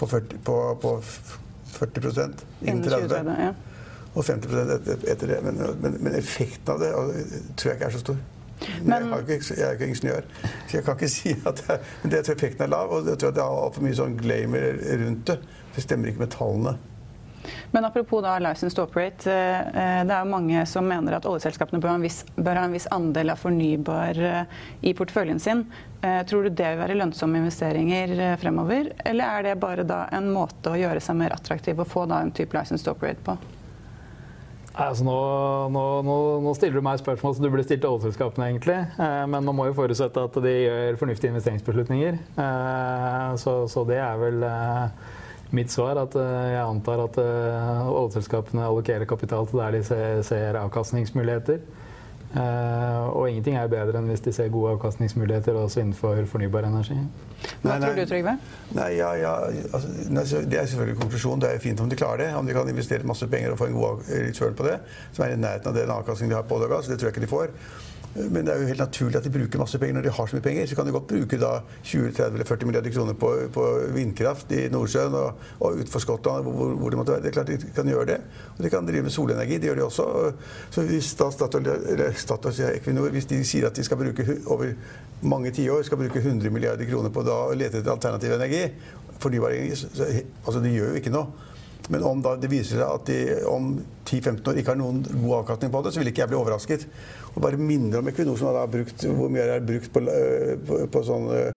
[0.00, 0.96] på 40, på, på
[1.78, 2.12] 40
[2.62, 3.32] innen 30.
[3.42, 3.52] Ja.
[4.12, 5.40] Og 50% etter det.
[5.44, 8.22] Men, men, men, effekten av det tror jeg ikke er så stor.
[8.86, 10.26] Men, jeg, ikke, jeg, er ikke ingeniør,
[10.68, 12.92] så jeg kan ikke si at jeg, men det tror effekten er lav.
[12.94, 15.38] Og jeg tror at det er altfor mye sånn glamour rundt det.
[15.72, 16.76] Det stemmer ikke med tallene.
[17.74, 19.24] Men apropos da license to operate.
[19.24, 22.88] Det er jo mange som mener at oljeselskapene bør ha en viss, ha en viss
[22.94, 24.20] andel av fornybar
[24.80, 25.64] i porteføljen sin.
[26.02, 30.72] Tror du det vil være lønnsomme investeringer fremover, eller er det bare da en måte
[30.72, 33.36] å gjøre seg mer attraktiv og få da en type license to operate på?
[34.72, 35.14] Altså nå,
[35.68, 35.82] nå,
[36.40, 38.78] nå, stiller du meg spørsmål som du burde stilt til oljeselskapene, egentlig.
[38.96, 42.16] Eh, men man må jo forutsette at de gjør fornuftige investeringsbeslutninger.
[42.40, 45.10] Eh, så, så, det er vel eh,
[45.52, 45.96] mitt svar.
[45.96, 51.62] er At jeg antar at oljeselskapene allokerer kapital til der de ser, ser avkastningsmuligheter.
[52.32, 56.96] Uh, og ingenting er bedre enn hvis de ser gode avkastningsmuligheter også innenfor fornybar energi.
[57.60, 58.32] Hva tror du, Trygve?
[58.72, 59.32] Nei, ja, ja,
[59.68, 61.42] altså, det er selvfølgelig konklusjonen.
[61.44, 62.30] Det er fint om de klarer det.
[62.38, 64.78] Om de kan investere masse penger og få en god return på det,
[65.12, 66.88] som er i nærheten av den avkastningen de har på olje og gass.
[66.88, 67.52] Det tror jeg ikke de får.
[68.14, 70.36] Men det er jo helt naturlig at de bruker masse penger når de har så
[70.36, 70.66] mye penger.
[70.68, 74.66] Så kan de godt bruke da 20-30 eller 40 milliarder kroner på, på vindkraft i
[74.72, 77.22] Nordsjøen og, og utenfor Skottland, hvor, hvor, det måtte være.
[77.24, 78.18] Det er klart de kan gjøre det.
[78.56, 79.58] Og de kan drive med solenergi.
[79.62, 80.08] Det gjør de også.
[80.70, 84.74] Så hvis da Statoil, eller Statoil, Equinor, hvis de sier at de skal bruke over
[85.22, 88.66] mange tiår skal bruke 100 milliarder kroner på å lete etter alternativ energi,
[89.22, 90.08] fornybar energi, så,
[90.44, 91.48] altså de gjør jo ikke noe.
[91.90, 93.18] Men om da det viser seg at de
[93.50, 93.72] om
[94.12, 96.86] 10-15 år ikke har noen god avkastning på det, så ikke jeg bli overrasket.
[97.34, 100.84] Og bare minner om Equinor som har brukt hvor mye er brukt på, eh, på,
[100.92, 101.50] på sånn eh.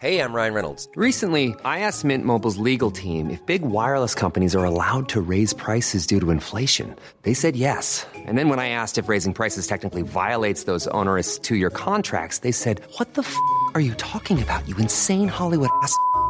[0.00, 0.88] Hey, I'm Ryan Reynolds.
[0.96, 5.52] Recently, I asked Mint Mobile's legal team if big wireless companies are allowed to raise
[5.52, 6.96] prices due to inflation.
[7.24, 8.06] They said yes.
[8.14, 12.52] And then when I asked if raising prices technically violates those onerous two-year contracts, they
[12.52, 13.36] said, "What the f***
[13.74, 14.66] are you talking about?
[14.66, 15.94] You insane Hollywood ass."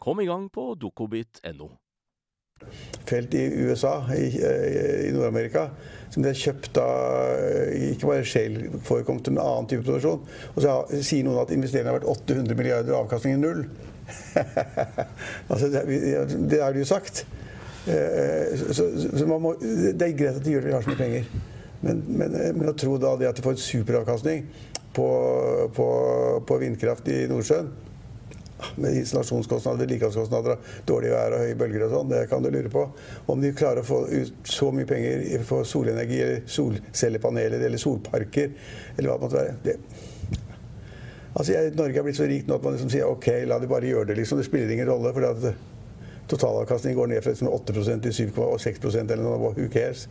[0.00, 1.66] Kom i gang på dokobit.no.
[3.04, 4.30] Felt i USA, i,
[5.08, 5.66] i Nord-Amerika,
[6.12, 10.24] som de har kjøpt av ikke bare Shale-forekomst, men annen type produksjon.
[10.54, 13.62] Og så sier noen at investeringene har vært 800 milliarder og avkastningen null.
[15.50, 15.84] altså, det,
[16.48, 17.26] det har de jo sagt.
[17.84, 21.02] Eh, så, så må, det er greit at de gjør det, de har så mye
[21.02, 21.28] penger.
[21.84, 24.48] Men, men, men, å tro da det at de får en superavkastning
[24.96, 25.12] på,
[25.76, 25.92] på,
[26.48, 27.72] på vindkraft i Nordsjøen
[28.80, 32.12] med installasjonskostnader, vedlikeholdskostnader, dårlig vær og høye bølger og sånn.
[32.12, 32.84] Det kan du lure på.
[33.32, 38.54] Om de klarer å få ut så mye penger på solenergi eller solcellepaneler eller solparker
[38.96, 39.58] eller hva det måtte være.
[39.64, 39.76] Det.
[41.30, 43.68] Altså, jeg, Norge er blitt så rikt nå at man liksom sier OK, la de
[43.70, 44.18] bare gjøre det.
[44.22, 44.40] liksom.
[44.40, 45.12] Det spiller ingen rolle.
[45.14, 45.54] for
[46.30, 49.54] Totalavkastningen går ned fra 8% til 7,6% eller noe.
[49.56, 50.08] Who cares?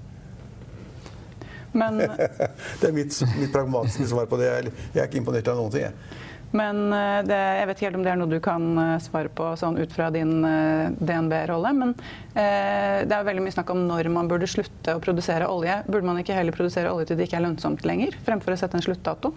[1.71, 1.97] Men,
[2.81, 4.49] det er mitt, mitt, pragmatiske svar på det.
[4.49, 5.85] Jeg, jeg er ikke imponert av noen ting.
[5.85, 6.17] Jeg.
[6.51, 9.29] Men eh, det, jeg vet ikke helt om det er noe du kan eh, svare
[9.33, 11.73] på sånn ut fra din eh, DNB-rolle.
[11.77, 11.93] Men
[12.33, 15.81] eh, det er veldig mye snakk om når man burde slutte å produsere olje.
[15.85, 18.79] Burde man ikke heller produsere olje til det ikke er lønnsomt lenger, fremfor å sette
[18.79, 19.33] en sluttdato?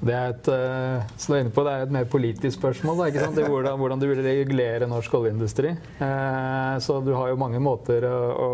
[0.00, 0.46] Det er et,
[1.20, 3.02] så det er et mer politisk spørsmål.
[3.02, 5.74] Da, hvordan, hvordan, du vil regulere norsk oljeindustri.
[6.80, 8.48] så du har jo mange måter å, å,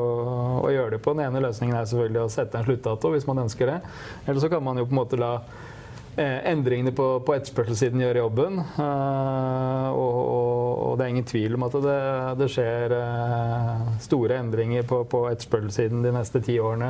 [0.64, 1.14] å, gjøre det på.
[1.14, 3.78] Den ene løsningen er selvfølgelig å sette en sluttdato hvis man ønsker det.
[4.26, 5.74] Eller så kan man jo på en måte la Eh,
[6.16, 8.60] endringene på, på etterspørselssiden gjør jobben.
[8.78, 11.98] Uh, og, og, det er ingen tvil om at det,
[12.40, 16.88] det skjer uh, store endringer på, på etterspørselssiden de neste ti årene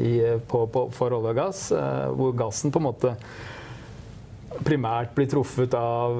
[0.00, 0.14] i,
[0.48, 0.64] på,
[0.96, 1.62] for olje og gass,
[2.16, 3.14] hvor gassen på en måte
[4.64, 6.18] primært blir truffet av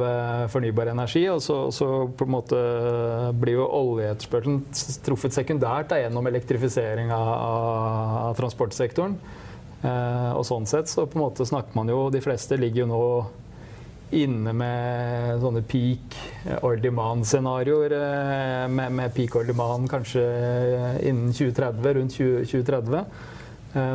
[0.53, 2.61] fornybar energi, og så, så, på en måte
[3.41, 4.61] blir jo oljeetterspørselen
[5.07, 7.33] truffet sekundært da, gjennom elektrifisering av,
[8.29, 9.17] av transportsektoren.
[9.83, 13.03] Og sånn sett så på en måte snakker man jo De fleste ligger jo nå
[14.19, 16.17] inne med sånne peak
[16.65, 17.93] or demand-scenarioer.
[18.73, 20.25] Med, med, peak or demand kanskje
[21.05, 23.05] innen 2030, rundt 20, 2030.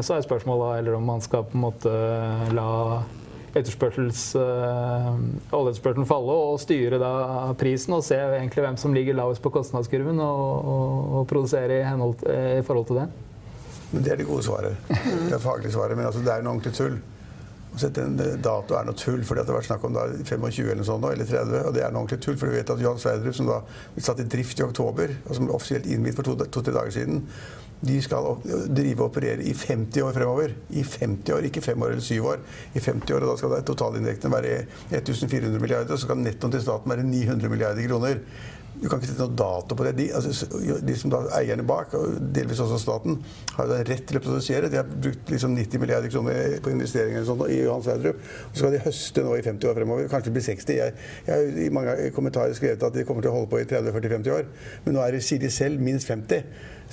[0.06, 1.96] Så er spørsmålet eller om man skal på en måte
[2.54, 2.70] la
[3.54, 4.22] etterspørsels,
[5.54, 7.12] oljeetterspørselen falle og styre da
[7.60, 11.86] prisen og se egentlig hvem som ligger lavest på kostnadskurven og, og, og produsere i,
[11.86, 13.08] henhold, i, forhold til det?
[13.94, 14.78] Men Det er det gode svaret.
[14.90, 15.98] Det er faglige svaret.
[15.98, 16.96] Men altså, det er noe ordentlig tull.
[17.74, 20.68] Å sette en dato er noe tull, fordi det har vært snakk om da 25
[20.74, 21.56] eller sånn, eller 30.
[21.70, 23.60] Og det er noe ordentlig tull, for du vet at Johan Sverdrup, som da
[23.96, 26.94] ble satt i drift i oktober, og som ble offisielt innvidd for to-tre to, dager
[26.94, 27.24] siden,
[27.84, 28.40] de skal
[28.72, 30.56] drive og operere i 50 år fremover.
[30.72, 32.42] I 50 år, ikke 5 år eller 7 år.
[32.74, 36.62] I 50 år, og Da skal totalinntektene være 1400 milliarder, og så kan nettoen til
[36.62, 38.22] staten være 900 milliarder kroner.
[38.74, 39.94] Du kan ikke sette noen dato på det.
[40.00, 40.48] De, altså,
[40.84, 43.20] de som da eierne bak, og delvis også staten,
[43.56, 44.70] har da rett til å produsere.
[44.72, 48.20] De har brukt liksom 90 milliarder kroner på investeringer sånt, i Johan Sverdrup.
[48.52, 50.10] Så skal de høste nå i 50 år fremover.
[50.12, 50.76] Kanskje det blir 60.
[50.80, 50.98] Jeg,
[51.30, 54.38] jeg har i mange kommentarer skrevet at de kommer til å holde på i 30-40-50
[54.40, 54.50] år.
[54.88, 56.44] Men nå er det, sier de selv, minst 50.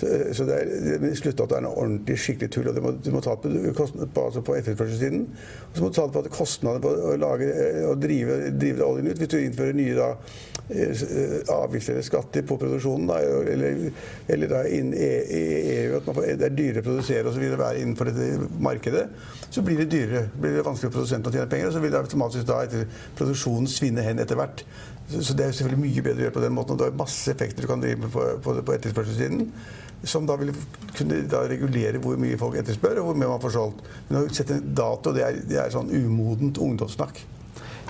[0.00, 2.68] Så, så det er, slutt at det er noe ordentlig skikkelig tull.
[2.70, 5.26] og Du må, du må ta det på, på, altså på etterspørselssiden.
[5.70, 7.50] Og så må du ta det på kostnadene på å, lage,
[7.84, 9.20] å drive, drive oljen ut.
[9.20, 10.08] Hvis du innfører nye da,
[10.72, 11.02] eh,
[11.52, 13.18] avgifter eller skatter på produksjonen, da,
[13.54, 13.82] eller,
[14.32, 15.10] eller da inn i
[15.74, 17.44] EU at får, det er dyrere å produsere osv.
[17.50, 19.04] være innenfor dette markedet,
[19.50, 20.30] så blir det dyrere.
[20.40, 22.88] blir det vanskelig for produsenten å tjene penger, og så vil det automatisk da etter
[23.18, 24.64] produksjonen svinne hen etter hvert.
[25.10, 26.76] Så det er selvfølgelig mye bedre å gjøre på den måten.
[26.76, 29.48] og Det er masse effekter du kan drive med på, på, på etterspørselssiden
[30.02, 30.54] som da vil
[30.96, 33.84] kunne da regulere hvor mye folk etterspør, og hvor mye man får solgt.
[34.08, 37.20] Men å sette en dato, det er, det er sånn umodent ungdomssnakk.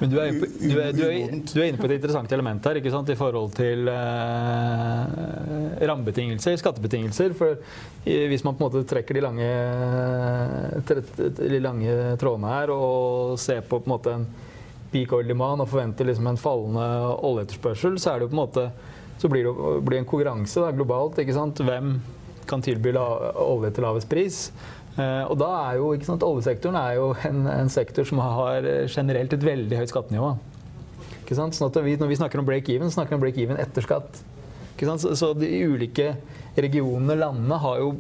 [0.01, 0.45] Men du er, du,
[0.81, 3.51] er, du, er, du er, inne på et interessant element her ikke sant, i forhold
[3.53, 5.03] til eh,
[5.91, 7.35] rammebetingelser, skattebetingelser.
[7.37, 7.59] For
[8.07, 9.51] hvis man på en måte trekker de lange,
[11.37, 14.25] de lange trådene her og ser på, på en måte en
[14.91, 16.87] peak oil demand og forventer liksom en fallende
[17.29, 18.67] oljeetterspørsel, så er det jo på en måte
[19.21, 19.55] så blir det
[19.87, 21.21] blir en konkurranse da, globalt.
[21.21, 21.95] Hvem
[22.51, 24.39] kan tilby olje til lavest pris?
[24.97, 29.37] Eh, og da er jo, sant, Oljesektoren er jo en, en sektor som har generelt
[29.37, 30.35] et veldig høyt skattenivå.
[31.31, 31.53] Sånn
[31.85, 34.19] vi, når vi snakker om break-even, snakker vi om break-even etter skatt.
[34.81, 36.15] Så, så, de ulike
[36.57, 37.93] regionene, landene, har jo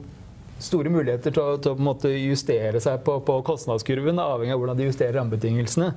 [0.60, 4.88] store muligheter til å, til å justere seg på, på, kostnadskurven, avhengig av hvordan de
[4.88, 5.92] justerer rammebetingelsene.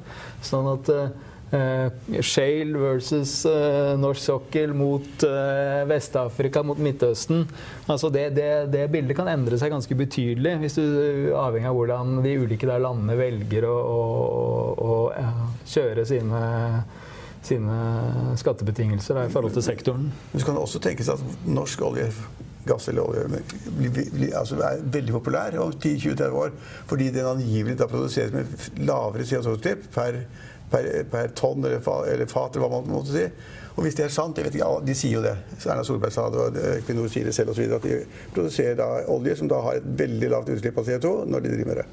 [0.46, 1.08] Sånn at Uh,
[1.54, 7.44] Shale versus uh, norsk sokkel mot uh, Vest-Afrika, mot Midtøsten.
[7.86, 12.16] Altså det, det, det, bildet kan endre seg ganske betydelig, hvis du avhengig av hvordan
[12.26, 14.00] de ulike landene velger å, å,
[14.74, 15.34] å, ja,
[15.76, 16.42] kjøre sine,
[17.46, 17.78] sine
[18.42, 20.10] skattebetingelser i forhold til sektoren.
[20.32, 22.10] Men så kan det også tenkes at norsk olje
[22.66, 26.54] gass eller olje altså er veldig populær om 10-20-30 år
[26.88, 30.22] fordi den angivelig da produseres med lavere CO2-utslipp per
[30.74, 33.28] per, per tonn eller, fa, eller, fat, eller hva man måtte si.
[33.74, 35.34] Og hvis det er sant, jeg vet ikke, De sier jo det.
[35.64, 37.66] Erna Solberg sa det, og Equinor sier det selv osv.
[37.78, 38.04] At de
[38.36, 41.72] produserer da olje som da har et veldig lavt utslipp av CO2 når de driver
[41.72, 41.88] med det.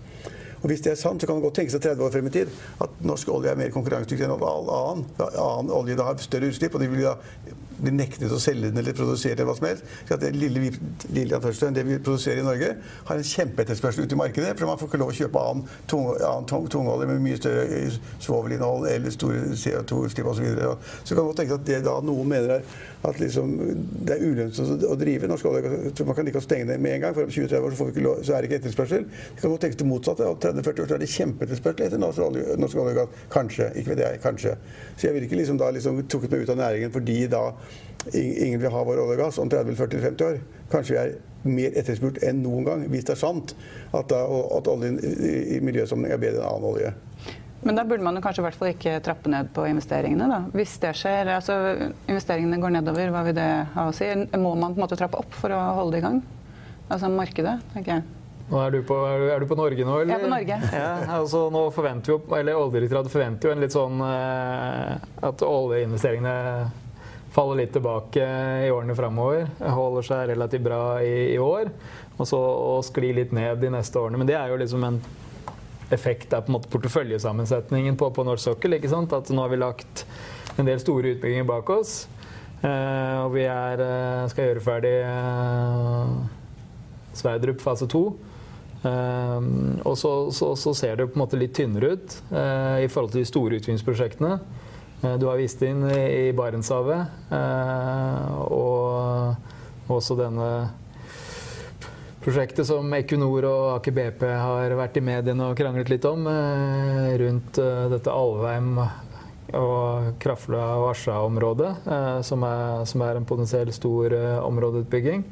[0.60, 2.34] Og Hvis det er sant, så kan man godt tenke seg 30 år frem i
[2.34, 2.50] tid
[2.84, 5.06] at norsk olje er mer konkurransedyktig enn all annen.
[5.30, 7.14] annen olje da har større utslipp, og de vil da
[7.82, 9.86] blir nektet å selge den eller produsere eller hva som helst.
[10.08, 10.70] Så det lille,
[11.14, 12.70] lille det vi produserer i Norge,
[13.08, 14.54] har en kjempeetterspørsel ute i markedet.
[14.58, 17.82] For man får ikke lov å kjøpe annen, tung, annen tungolje med mye større
[18.20, 20.40] svovelinnhold eller store CO2-utslipp osv.
[20.40, 20.76] Så, videre.
[21.04, 22.64] så kan man tenke at det da noen mener er
[23.02, 23.52] at liksom,
[24.04, 25.92] det er ulønnsomt å drive norsk olje.
[26.04, 28.18] Man kan like å stenge det med en gang, for om 20-30 år så, lov,
[28.20, 29.06] så, er det ikke etterspørsel.
[29.08, 30.28] Det kan tenke det motsatte.
[30.28, 33.22] Om 30-40 år så er det kjempeetterspørsel etter norsk olje, norsk olje og gass.
[33.32, 33.70] Kanskje.
[33.80, 34.20] Ikke vet jeg.
[34.26, 34.54] Kanskje.
[34.96, 37.44] Så jeg vil ikke liksom da liksom trukket meg ut av næringen fordi da
[38.16, 40.40] ingen vil ha vår olje og gass om 30-40-50 år.
[40.72, 41.18] Kanskje vi er
[41.56, 43.54] mer etterspurt enn noen gang, hvis det er sant
[43.96, 44.20] at, da,
[44.56, 46.92] at oljen i miljøsammenheng er bedre enn annen olje.
[47.62, 50.38] Men da burde man kanskje i hvert fall ikke trappe ned på investeringene, da.
[50.56, 51.58] Hvis det skjer, altså
[52.08, 54.08] investeringene går nedover, hva vil det ha å si?
[54.40, 56.22] Må man på en måte trappe opp for å holde det i gang?
[56.90, 58.08] Altså markedet, tenker jeg.
[58.50, 60.10] Er du, på, er, du, på, Norge nå, eller?
[60.10, 60.56] Jeg er på Norge.
[60.74, 60.88] Ja,
[61.20, 64.96] altså nå forventer jo, eller Oljedirektoratet forventer jo en litt sånn eh,
[65.28, 66.34] at oljeinvesteringene
[67.30, 68.26] faller litt tilbake
[68.66, 69.46] i årene framover.
[69.62, 71.70] Holder seg relativt bra i, i år.
[72.16, 74.18] Og så og sklir litt ned de neste årene.
[74.18, 74.98] Men det er jo liksom en
[75.94, 78.76] effekt er på en måte porteføljesammensetningen på, på norsk sokkel.
[78.76, 79.12] ikke sant?
[79.16, 80.04] At nå har vi lagt
[80.58, 82.04] en del store utbygginger bak oss.
[82.60, 86.10] Uh, og vi er, uh, skal gjøre ferdig uh,
[87.16, 88.04] Sverdrup fase to.
[88.80, 92.14] Og så, så, så, ser det på en måte litt tynnere ut
[92.80, 94.38] i forhold til de store utvinningsprosjektene.
[95.20, 97.28] Du har vist inn i Barentshavet.
[98.48, 99.36] og
[99.92, 100.48] også denne
[102.20, 107.12] prosjektet som Equinor og Aker BP har vært i mediene og kranglet litt om, eh,
[107.22, 108.74] rundt eh, dette Alvheim
[109.56, 112.44] og Krafla og Asja-området, eh, som,
[112.86, 115.24] som, er en potensielt stor områdeutbygging.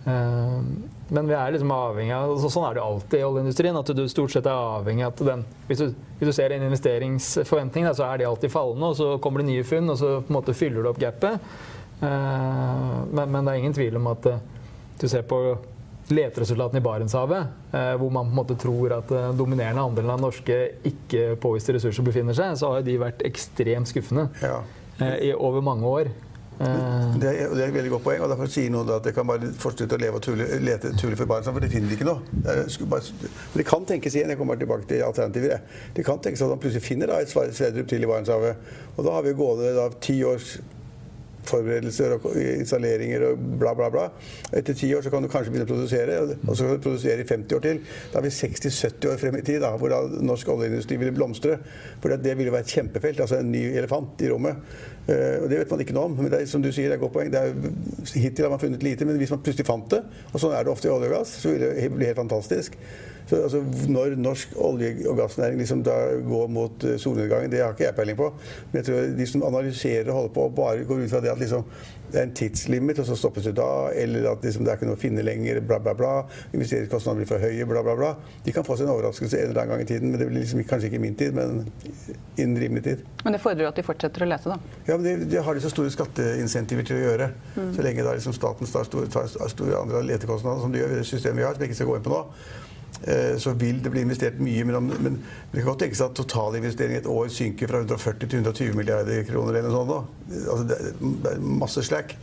[0.00, 3.76] Men vi er liksom avhengig av altså Sånn er det alltid i oljeindustrien.
[3.76, 6.64] At du stort sett er avhengig av at den Hvis du, hvis du ser en
[6.64, 10.32] investeringsforventning, så er de alltid fallende, og så kommer det nye funn, og så på
[10.32, 11.52] en måte fyller du opp gapet.
[12.00, 14.30] Men, men det er ingen tvil om at
[15.00, 15.42] du ser på
[16.14, 20.22] leteresultatene i Barentshavet, eh, hvor man på en måte tror at den dominerende andelen av
[20.22, 20.58] norske
[20.90, 24.60] ikke-påviste ressurser befinner seg, så har de vært ekstremt skuffende ja.
[25.00, 26.12] Eh, i over mange år.
[26.60, 28.24] Eh, det er, det er, et veldig godt poeng.
[28.24, 31.16] og Derfor sier noen at det kan bare fortsette å leve og tule, lete tule
[31.16, 32.82] for Barentshavet, for det finner de ikke noe.
[32.90, 33.04] Bare,
[33.54, 35.62] det kan tenkes igjen, jeg kommer tilbake til alternativer,
[35.96, 38.68] det kan tenkes at man plutselig finner da, et Sverdrup til i Barentshavet.
[38.96, 40.58] Og da har vi gående ti års
[41.48, 44.06] forberedelser og installeringer og bla, bla, bla.
[44.56, 47.24] Etter ti år så kan du kanskje begynne å produsere, og så kan du produsere
[47.24, 47.82] i 50 år til.
[48.12, 50.00] Da er vi 60-70 år frem i tid, da, hvor da
[50.30, 51.58] norsk oljeindustri vil blomstre.
[52.02, 54.64] For det vil jo være et kjempefelt, altså en ny elefant i rommet.
[55.10, 56.18] Uh, og Det vet man ikke noe om.
[56.18, 57.32] men det er, som du sier, det er et godt poeng.
[57.34, 57.54] Er,
[58.14, 60.74] hittil har man funnet lite, men hvis man plutselig fant det, og sånn er det
[60.74, 62.76] ofte i olje og gass, så vil det bli helt fantastisk.
[63.26, 65.84] Så, altså, når norsk olje- og gassnæring liksom
[66.26, 68.32] går mot uh, solnedgangen, det har ikke jeg peiling på.
[68.72, 71.32] Men jeg tror de som analyserer og holder på, og bare går ut fra det
[71.32, 71.64] at liksom,
[72.10, 74.88] det er en tidslimit, og så stoppes det da, eller at liksom, det er ikke
[74.88, 76.12] noe å finne lenger, bla, bla, bla.
[76.56, 78.10] Investeringskostnadene blir for høye, bla, bla, bla.
[78.44, 80.42] De kan få seg en overraskelse en eller annen gang i tiden, men det blir
[80.42, 81.62] liksom, kanskje ikke min tid, men
[82.36, 83.04] innen rimelig tid.
[83.24, 84.80] Men det fordrer at de fortsetter å lete, da?
[84.88, 87.30] Ja, men det, de har de så store skatteinsentiver til å gjøre.
[87.54, 87.70] Mm.
[87.76, 91.00] Så lenge da liksom staten tar store, tar store andre letekostnader, som de gjør i
[91.02, 92.24] det systemet vi har, som jeg ikke skal gå inn på nå.
[93.04, 94.64] Eh, så vil det bli investert mye.
[94.68, 95.18] Men, men
[95.52, 99.24] det kan godt tenkes at totalinvesteringen i et år synker fra 140 til 120 milliarder
[99.28, 100.14] kroner eller noe sånt.
[100.40, 102.16] Altså, det er masse slack.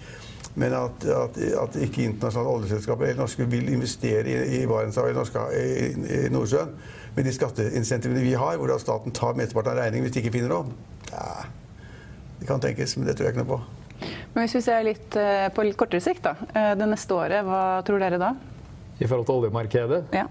[0.58, 5.52] Men at, at, at, ikke internasjonale oljeselskaper eller norske vil investere i, i Barentshavet eller
[5.54, 6.72] i, i, Nordsjøen
[7.18, 10.54] med de skatteinsentivene vi har, hvor staten tar mesteparten av regningen hvis de ikke finner
[10.54, 10.74] noe.
[11.12, 11.46] Ja,
[12.40, 13.60] det kan tenkes, men det tror jeg ikke noe på.
[14.34, 16.50] Men hvis vi ser litt eh, på litt kortere sikt, da.
[16.54, 18.34] Eh, det neste året, hva tror dere da?
[18.98, 20.04] I forhold til oljemarkedet?
[20.14, 20.26] Ja.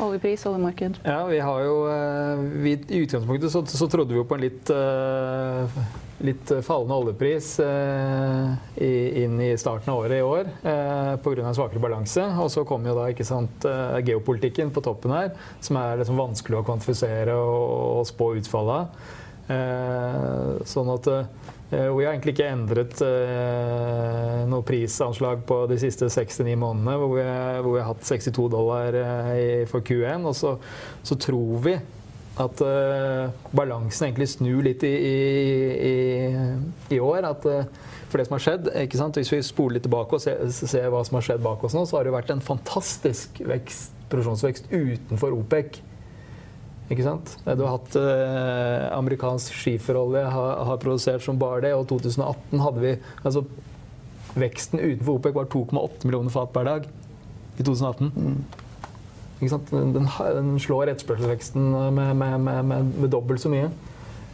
[0.00, 0.98] Oljepris, oljemarked.
[1.02, 4.44] Ja, vi har jo eh, vi, I utgangspunktet så, så, trodde vi jo på en
[4.44, 5.78] litt, uh,
[6.24, 11.52] litt fallende oljepris uh, i, inn i starten av året i år uh, pga.
[11.56, 12.24] svakere balanse.
[12.38, 13.66] Og så kom jo da ikke sant,
[14.06, 15.32] geopolitikken på toppen her,
[15.64, 19.14] som er liksom vanskelig å kvantifisere og, og spå utfallet av.
[20.68, 21.06] sånn at
[21.70, 27.12] Eh, vi har egentlig ikke endret eh, noe prisanslag på de siste 6-9 månedene, hvor
[27.12, 27.26] vi,
[27.60, 30.24] hvor vi, har hatt 62 dollar eh, for Q1.
[30.30, 30.54] Og så,
[31.04, 31.76] så tror vi
[32.38, 32.60] at
[33.50, 35.94] balansen egentlig snur litt i, i,
[36.94, 37.26] i, år.
[37.26, 37.42] At,
[38.06, 38.68] for det som har skjedd,
[39.16, 41.82] Hvis vi spoler litt tilbake og ser, ser, hva som har skjedd bak oss nå,
[41.82, 45.80] så har det vært en fantastisk vekst, produksjonsvekst utenfor OPEC.
[46.88, 47.34] Ikke sant?
[47.44, 51.74] Du har hatt eh, amerikansk skiferolje, har, har, produsert som bare det.
[51.76, 53.44] Og 2018 hadde vi altså,
[54.38, 56.88] Veksten utenfor OPEC var 2,8 millioner fat per dag
[57.58, 58.12] i 2018.
[58.14, 58.40] Mm.
[59.38, 63.68] Den, den, den slår etterspørselsveksten med, med, med, med dobbelt så mye.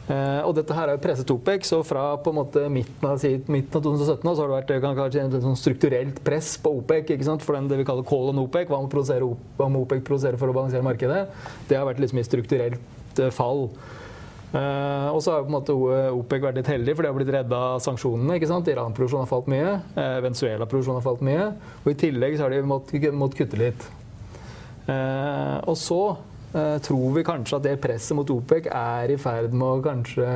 [0.04, 3.22] Eh, og dette her er jo presset OPEC, så fra på en måte midten av,
[3.48, 7.28] midten av 2017 så har det vært kanskje et sånn strukturelt press på OPEC ikke
[7.30, 7.44] sant?
[7.44, 8.68] for den, det vi kaller call on OPEC.
[8.68, 11.22] Hva må, hva må OPEC produsere for å balansere markedet?
[11.70, 13.70] Det har vært liksom i strukturelt uh, fall.
[14.52, 15.78] Uh, og så har jo på en måte
[16.18, 18.36] OPEC vært litt heldig, for de har blitt redda av sanksjonene.
[18.36, 18.68] ikke sant?
[18.68, 19.72] Iran-produksjonen har falt mye.
[19.96, 21.48] Uh, Venezuela-produksjonen har falt mye.
[21.80, 23.88] Og i tillegg så har de måttet, mått kutte litt.
[24.84, 29.54] Uh, og så Eh, tror vi kanskje at det presset mot OPEC er i ferd
[29.54, 30.26] med å kanskje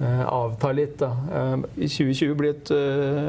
[0.00, 0.96] eh, avta litt.
[0.98, 1.12] Da.
[1.30, 2.72] Eh, 2020 blir et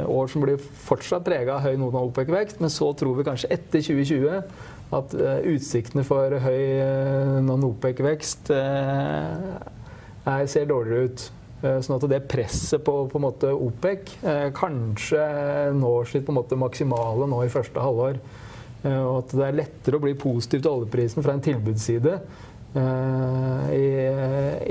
[0.09, 4.41] år som blir fortsatt prega av høy non-OPEC-vekst, men så tror vi kanskje etter 2020
[4.97, 5.13] at
[5.51, 6.61] utsiktene for høy
[7.43, 8.53] non-OPEC-vekst
[10.47, 11.25] ser dårligere ut.
[11.57, 13.21] Sånn at det presset på, på
[13.51, 14.13] OPEC
[14.55, 15.23] kanskje
[15.75, 18.21] når sitt maksimale nå i første halvår.
[18.83, 22.19] Eh, og at det er lettere å bli positiv til oljeprisen fra en tilbudsside
[22.77, 23.87] eh, i,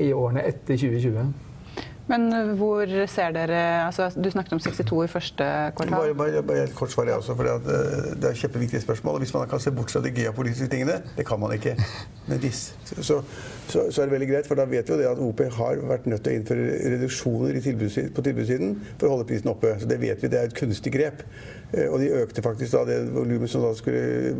[0.07, 1.35] i årene etter 2020.
[2.07, 5.97] Men hvor ser dere altså Du snakket om 62 i første kvartal.
[5.97, 7.35] Bare, bare, bare et kort svar, jeg også.
[7.35, 7.81] For det,
[8.21, 9.19] er et kjempeviktige spørsmål.
[9.19, 11.75] og Hvis man kan se bort fra de geopolitiske tingene Det kan man ikke.
[12.29, 15.11] Men hvis, så, så, så, er det veldig greit, for da vet vi jo det
[15.11, 19.29] at OP har vært nødt til å innføre reduksjoner tilbudssiden, på tilbudssiden for å holde
[19.31, 19.75] prisen oppe.
[19.81, 20.31] Så det vet vi.
[20.31, 21.27] Det er et kunstig grep.
[21.72, 24.35] Eh, og de økte faktisk da det volumet som da skulle,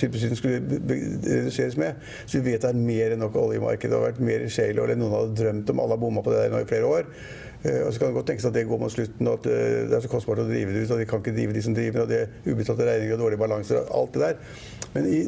[0.00, 2.02] tilbudssiden skulle reduseres med.
[2.26, 3.92] Så vi vet det er mer enn nok olje i markedet.
[3.92, 5.84] Det har vært mer shale enn noen hadde drømt om.
[5.84, 7.08] Alle har bomma på det der nå i flere år.
[7.64, 9.74] Eh, og så kan det godt tenkes at det går mot slutten, og at eh,
[9.86, 11.76] det er så kostbart å drive det ut, og de kan ikke drive de som
[11.76, 14.34] driver, og det er ubetalte regninger og dårlige balanser og alt det der.
[14.92, 15.20] Men i,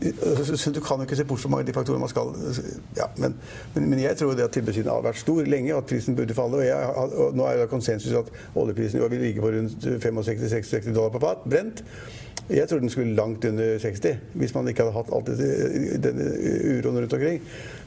[0.00, 2.30] så altså, du kan jo ikke se bort fra mange av de faktorene man skal
[2.96, 3.34] ja, men,
[3.74, 6.38] men, men, jeg tror det at tilbudssiden har vært stor lenge, og at prisen burde
[6.38, 6.62] falle.
[6.62, 11.12] Og, jeg, og nå er det konsensus at oljeprisen vil ligge på rundt 65-66 dollar
[11.12, 11.84] på fat, brent.
[12.52, 15.22] Jeg trodde den skulle langt under 60 hvis man ikke hadde hatt all
[16.02, 16.26] denne
[16.78, 17.38] uroen rundt omkring.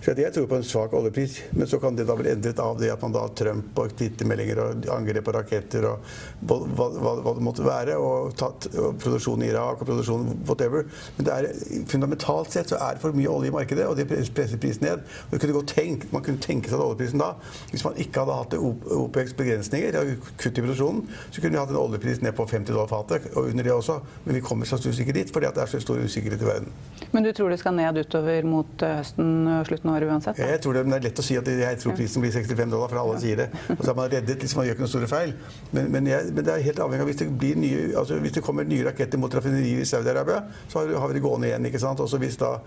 [0.06, 2.76] Så jeg tror på en svak oljepris, men så kan det da bli endret av
[2.78, 6.04] det at man da har Trump og twittermeldinger og angrep på raketter og
[6.46, 10.86] hva, hva, hva, det måtte være, og, tatt, og produksjon i Irak og produksjon whatever.
[11.18, 11.48] Men er,
[11.90, 15.02] fundamentalt sett så er det for mye olje i markedet, og det presser prisen ned.
[15.32, 17.32] Og kunne tenke, man kunne tenke seg at oljeprisen da,
[17.74, 18.56] hvis man ikke hadde hatt
[19.00, 19.98] OPEX begrensninger,
[20.38, 23.50] kutt i produksjonen, så kunne vi hatt en oljepris ned på 50 dollar fatet, og
[23.50, 23.98] under det også.
[24.28, 26.74] Men vi kommer sannsynligvis ikke dit fordi det er så stor usikkerhet i verden.
[27.16, 30.40] Men du tror det skal ned utover mot høsten og slutten av året uansett?
[30.40, 30.50] Da?
[30.54, 32.92] Jeg tror det, det, er lett å si at jeg tror prisen blir 65 dollar,
[32.92, 33.48] for alle sier det.
[33.78, 35.34] Og så er man reddet hvis man gjør ikke noen store feil.
[35.72, 38.38] Men, men, jeg, men, det er helt avhengig av hvis det, blir nye, altså hvis
[38.38, 41.70] det kommer nye raketter mot raffinerier i Saudi-Arabia, så har, har, vi det gående igjen.
[41.72, 42.04] ikke sant?
[42.04, 42.58] Også hvis da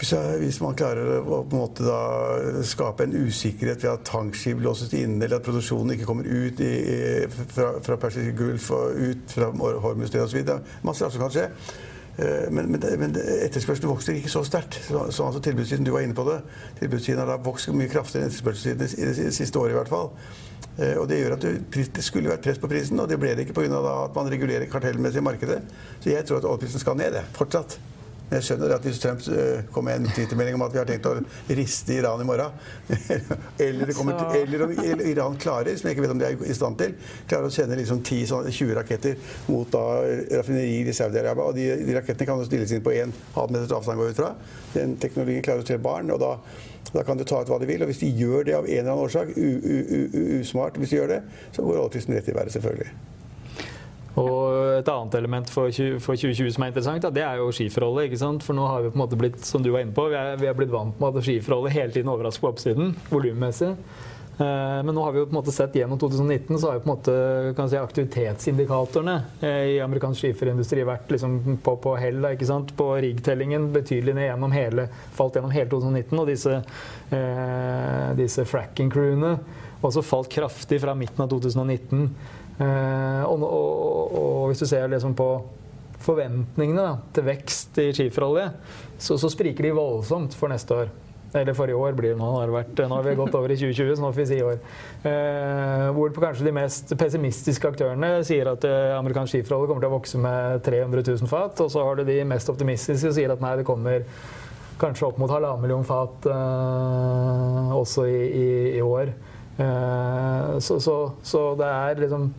[0.00, 4.94] hvis man klarer å på en måte da skape en usikkerhet ved at tankskip låses
[4.96, 6.98] inne, eller at produksjonen ikke kommer ut i, i,
[7.52, 10.52] fra, fra Persisk Gulf og ut fra Hormuzstredet osv.
[10.88, 11.48] Masse rart som kan skje.
[12.16, 14.80] Eh, men, men, men etterspørselen vokser ikke så sterkt.
[14.88, 16.40] Så, så altså tilbudssiden, du var inne på det,
[16.80, 20.10] tilbudssiden har vokst mye kraftigere enn etterspørselssiden i det siste året i hvert fall.
[20.78, 21.46] Eh, og Det gjør at
[22.00, 23.84] det skulle vært press på prisen, og det ble det ikke pga.
[24.06, 25.62] at man regulerer kartellmessig i markedet.
[26.00, 27.78] Så jeg tror at oljeprisen skal ned, det, fortsatt.
[28.30, 30.86] Men jeg skjønner at hvis Trump kom kommer med en twittermelding om at vi har
[30.86, 31.16] tenkt å
[31.58, 32.54] riste Iran i morgen,
[33.66, 34.74] eller, kommer, eller om
[35.10, 36.94] Iran klarer, som jeg ikke vet om de er i stand til,
[37.26, 39.18] klarer å sende liksom 10-20 raketter
[39.50, 39.84] mot da
[40.38, 43.74] raffinerier i Saudi-Arabia, og de, de, rakettene kan jo stilles inn på en halv meters
[43.80, 44.34] avstand, går ut fra.
[44.76, 46.36] Den teknologien klarer å se barn, og da
[46.90, 47.84] da kan du ta ut hva de vil.
[47.84, 49.30] Og hvis de gjør det av en eller annen årsak,
[50.40, 51.20] usmart hvis de gjør det,
[51.54, 52.88] så går oljeprisen rett i været, selvfølgelig.
[54.20, 58.10] Og et annet element for, 20, for 2020 som er interessant, det er jo skiforholdet.
[58.10, 58.46] ikke sant?
[58.46, 60.36] For nå har vi på en måte blitt som du var inne på, vi er,
[60.40, 63.74] vi er blitt vant med at skiforholdet hele tiden overrasker på oppsiden, volummessig.
[64.40, 66.82] Eh, men nå har vi jo på en måte sett gjennom 2019 så har jo
[66.84, 72.24] på en måte si, aktivitetsindikatorene eh, i amerikansk skiferindustri vært liksom på, på hell.
[72.32, 72.72] ikke sant?
[72.78, 76.22] På riggtellingen betydelig ned gjennom hele, falt gjennom hele 2019.
[76.22, 76.60] Og disse,
[77.12, 79.34] eh, disse fracking-crewene
[79.84, 82.08] også falt kraftig fra midten av 2019.
[82.60, 85.28] Eh, og, og, og, hvis du ser liksom på
[86.00, 88.50] forventningene da, til vekst i skiferolje,
[88.98, 90.90] så, så, spriker de voldsomt for neste år.
[91.36, 92.28] Eller for i år blir det nå.
[92.40, 94.58] Har vært, nå har vi gått over i 2020, så nå får vi si år.
[95.06, 99.94] Eh, hvor kanskje de mest pessimistiske aktørene sier at eh, amerikansk skiferolje kommer til å
[99.94, 101.62] vokse med 300 000 fat.
[101.62, 104.04] Og så har du de mest optimistiske som sier at nei, det kommer
[104.80, 108.50] kanskje opp mot halvannen million fat eh, også i, i,
[108.80, 109.14] i år.
[109.60, 112.30] Eh, så, så, så, det er liksom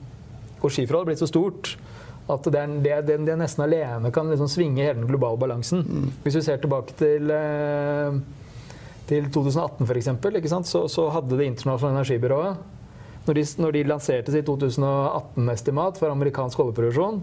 [0.66, 1.76] og skiforhold blitt så stort
[2.32, 5.82] at det, er, det, det nesten alene kan liksom svinge hele den globale balansen.
[5.84, 6.12] Mm.
[6.24, 8.20] Hvis vi ser tilbake til, eh,
[9.09, 12.70] til 2018 f.eks., så, så hadde Det internasjonale energibyrået
[13.28, 17.22] når de, når de lanserte sitt 2018-estimat for amerikansk oljeproduksjon,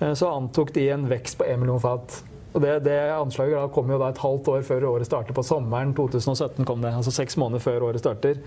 [0.00, 2.22] eh, så antok de en vekst på 1 million fat.
[2.52, 5.36] Og det, det anslaget kom jo da et halvt år før året starter.
[5.36, 8.42] På sommeren 2017 kom det, altså seks måneder før året starter.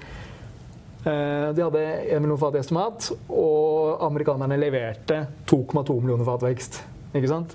[1.06, 6.82] Eh, de hadde 1 million fat estimat, og amerikanerne leverte 2,2 millioner fat vekst.
[7.14, 7.54] Ikke sant?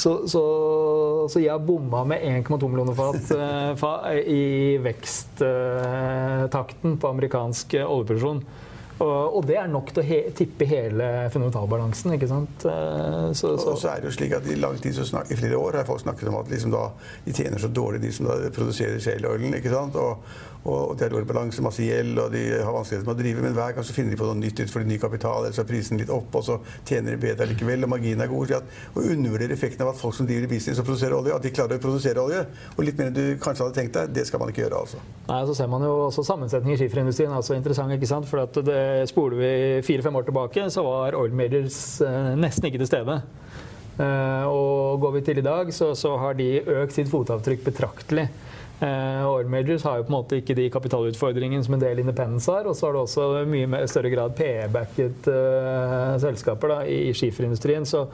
[0.00, 0.42] Så, så,
[1.28, 5.36] så jeg bomma med 1,2 millioner fat uh, i veksttakten
[6.96, 8.40] på amerikansk oljeproduksjon.
[9.00, 12.12] Og, det er nok til å he tippe hele fundamentalbalansen.
[12.16, 12.52] ikke sant?
[12.60, 15.56] Så, så, og så er det jo slik at I lang tid, så i flere
[15.56, 16.82] år har folk snakket om at liksom da,
[17.24, 19.56] de tjener så dårlig, de som da produserer shaleoilen.
[19.56, 19.96] ikke sant?
[19.96, 20.20] Og,
[20.60, 23.44] og de har dårlig balanse, masse gjeld, og de har vanskeligheter med å drive.
[23.44, 25.62] Men hver gang så finner de på noe nytt ut for ny kapital, eller så
[25.62, 26.58] er prisen litt opp, og så
[26.88, 28.52] tjener de bedre likevel, og marginen er god.
[28.52, 31.46] Så å undervurdere effekten av at folk som driver i business og produserer olje, at
[31.46, 32.42] de klarer å produsere olje,
[32.74, 35.00] og litt mer enn du kanskje hadde tenkt deg, det skal man ikke gjøre, altså.
[35.30, 38.28] Nei, så ser man jo også sammensetning i skiferindustrien er altså interessant, ikke sant.
[38.28, 39.54] For at det spoler vi
[39.86, 43.20] fire-fem år tilbake, så var oil majors eh, nesten ikke til stede.
[44.00, 48.28] Uh, og går vi til i dag, så, så har de økt sitt fotavtrykk betraktelig.
[48.80, 52.48] Uh, Oil Majors har jo på en måte ikke de kapitalutfordringene som en del independence
[52.48, 52.64] har.
[52.64, 57.84] Og så har du også mye større grad PE-backet uh, selskaper da, i, i skiferindustrien.
[57.88, 58.06] Så,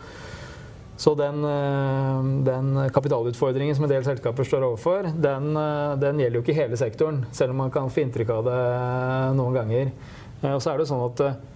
[0.98, 5.52] så den, uh, den, kapitalutfordringen som en del selskaper står overfor, den,
[6.02, 7.22] den, gjelder jo ikke hele sektoren.
[7.36, 8.62] Selv om man kan få inntrykk av det
[9.38, 9.92] noen ganger.
[10.50, 11.55] og så er det jo sånn at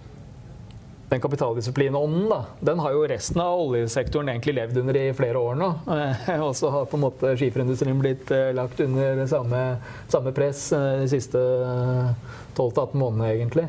[1.11, 5.57] den kapitaldisiplinånden, da, den har jo resten av oljesektoren egentlig levd under i flere år
[5.59, 5.67] nå.
[6.47, 9.61] Og så har på en måte skiferindustrien blitt lagt under samme,
[10.11, 11.41] samme press de siste
[12.55, 13.67] 12-18 månedene, egentlig.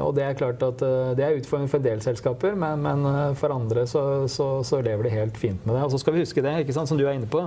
[0.00, 0.86] og det er klart at
[1.18, 4.02] det er utfordrende for en del selskaper, men, men for andre så,
[4.32, 5.84] så, så, lever de helt fint med det.
[5.84, 7.44] Og så skal vi huske det, ikke sant, som du er inne på.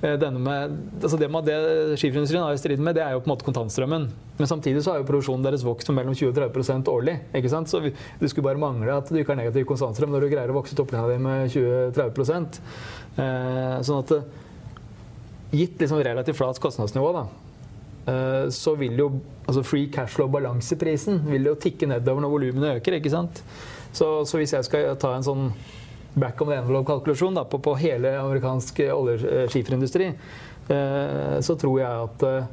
[0.00, 1.54] Eh, med, altså det, det
[1.98, 4.04] skiferindustrien har i strid med, det er jo på en måte kontantstrømmen.
[4.38, 7.16] Men samtidig så har jo produksjonen deres vokst med mellom 20 og 30 årlig.
[7.34, 7.70] ikke sant?
[7.70, 10.58] Så det skulle bare mangle at du ikke har negativ kontantstrøm når du greier å
[10.60, 12.60] vokse topplinja di med 20-30
[13.18, 14.28] eh, Sånn at eh,
[15.58, 17.24] gitt liksom relativt flat kostnadsnivå, da,
[18.12, 19.10] eh, så vil jo
[19.48, 23.00] altså free cash flow-balanseprisen vil jo tikke nedover når volumene øker.
[23.00, 23.42] ikke sant?
[23.90, 25.46] Så, så hvis jeg skal ta en sånn
[26.20, 30.10] back on the envelope-kalkulasjon på, på, hele amerikansk oljeskiferindustri,
[30.68, 32.50] eh, så tror jeg at eh,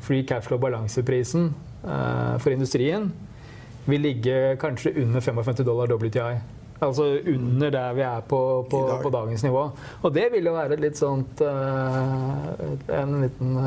[0.00, 1.50] free cash flow-balanseprisen
[1.84, 3.10] eh, for industrien
[3.84, 6.40] vil ligge kanskje under 55 dollar WTI.
[6.80, 8.40] Altså under der vi er på,
[8.70, 9.02] på, dag.
[9.02, 9.66] på dagens nivå.
[10.00, 13.58] Og det vil jo være litt sånt En liten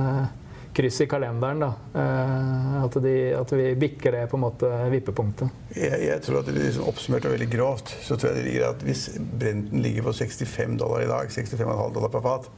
[0.74, 1.59] kryss i kalenderen.
[1.63, 1.69] da.
[2.01, 5.63] Eh, at, de, at, vi bikker det på en måte vippepunktet.
[5.76, 8.67] Jeg, jeg tror at det liksom oppsummert og veldig grovt så tror jeg det ligger
[8.71, 12.51] at hvis Brenten ligger på 65 dollar i dag, 65,5 dollar per fat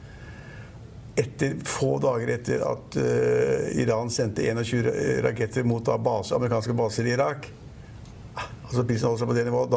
[1.16, 4.90] etter, få dager etter at uh, Iran sendte 21
[5.24, 7.48] raketter mot base, amerikanske baser i Irak
[8.66, 9.76] altså Prisen holder seg på det nivået.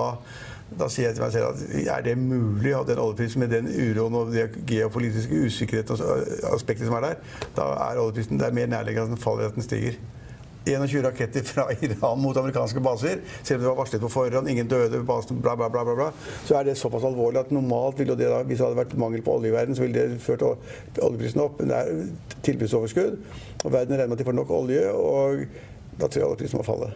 [0.77, 3.67] Da sier jeg til meg selv at er det mulig at den oljeprisen med den
[3.69, 7.19] uroen og de geopolitiske usikkerheten og aspektet som er der,
[7.57, 9.97] da er oljeprisen det er mer nærliggende at den faller at den stiger.
[10.67, 14.67] 21 raketter fra Iran mot amerikanske baser, selv om det var varslet på forhånd, ingen
[14.67, 16.09] døde, basen, bla, bla, bla, bla,
[16.45, 19.23] så er det såpass alvorlig at normalt ville det da, hvis det hadde vært mangel
[19.25, 21.59] på olje i verden, så ville det ført oljeprisen opp.
[21.61, 23.17] Men det er tilbudsoverskudd,
[23.63, 24.85] og verden regner med at de får nok olje.
[24.91, 25.45] og
[25.99, 26.91] da tror jeg oljeprisen må falle.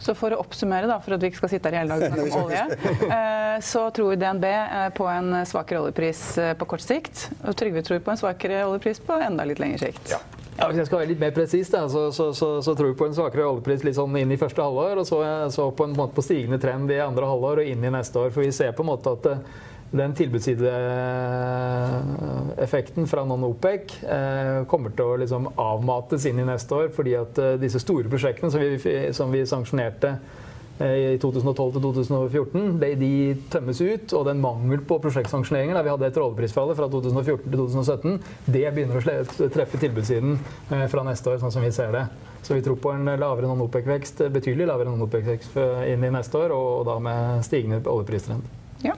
[0.00, 2.06] Så for å oppsummere, da, for at vi ikke skal sitte her i hele dag
[2.06, 2.62] og snakke om olje,
[3.18, 7.28] eh, så tror DNB eh, på en svakere oljepris eh, på kort sikt.
[7.44, 10.10] Og Trygve tror på en svakere oljepris på enda litt lengre sikt.
[10.14, 10.22] Ja.
[10.56, 13.04] Ja, hvis jeg skal være litt mer presis, så, så, så, så, tror vi på
[13.04, 15.02] en svakere oljepris litt sånn inn i første halvår.
[15.02, 15.18] Og så,
[15.52, 18.32] så på en måte på stigende trend i andre halvår og inn i neste år.
[18.32, 19.28] For vi ser på en måte at
[19.98, 27.14] den tilbudssideeffekten fra non-OPEC eh, kommer til å liksom avmates inn i neste år, fordi
[27.18, 28.68] at eh, disse store prosjektene som vi,
[29.16, 30.10] som vi sanksjonerte
[30.80, 33.12] eh, i 2012-2014, de, de,
[33.52, 34.06] tømmes ut.
[34.18, 38.96] Og den mangel på prosjektsanksjoneringer vi hadde etter oljeprisfallet fra 2014 til 2017, det begynner
[39.00, 39.02] å
[39.54, 40.32] treffe tilbudssiden
[40.92, 42.06] fra neste år, sånn som vi ser det.
[42.46, 45.50] Så vi tror på en lavere non-OPEC-vekst, betydelig lavere non-OPEC-vekst
[45.90, 48.46] inn i neste år, og da med stigende oljepristrend.
[48.86, 48.94] Ja.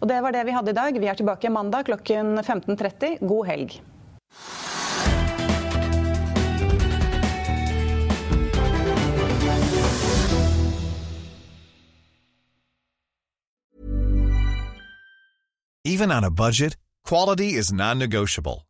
[0.00, 1.00] Og det var det vi hadde i dag.
[1.00, 3.20] Vi er tilbake mandag klokken 15.30.
[3.20, 3.80] God helg.
[15.84, 18.69] Even on a budget, quality is non-negotiable.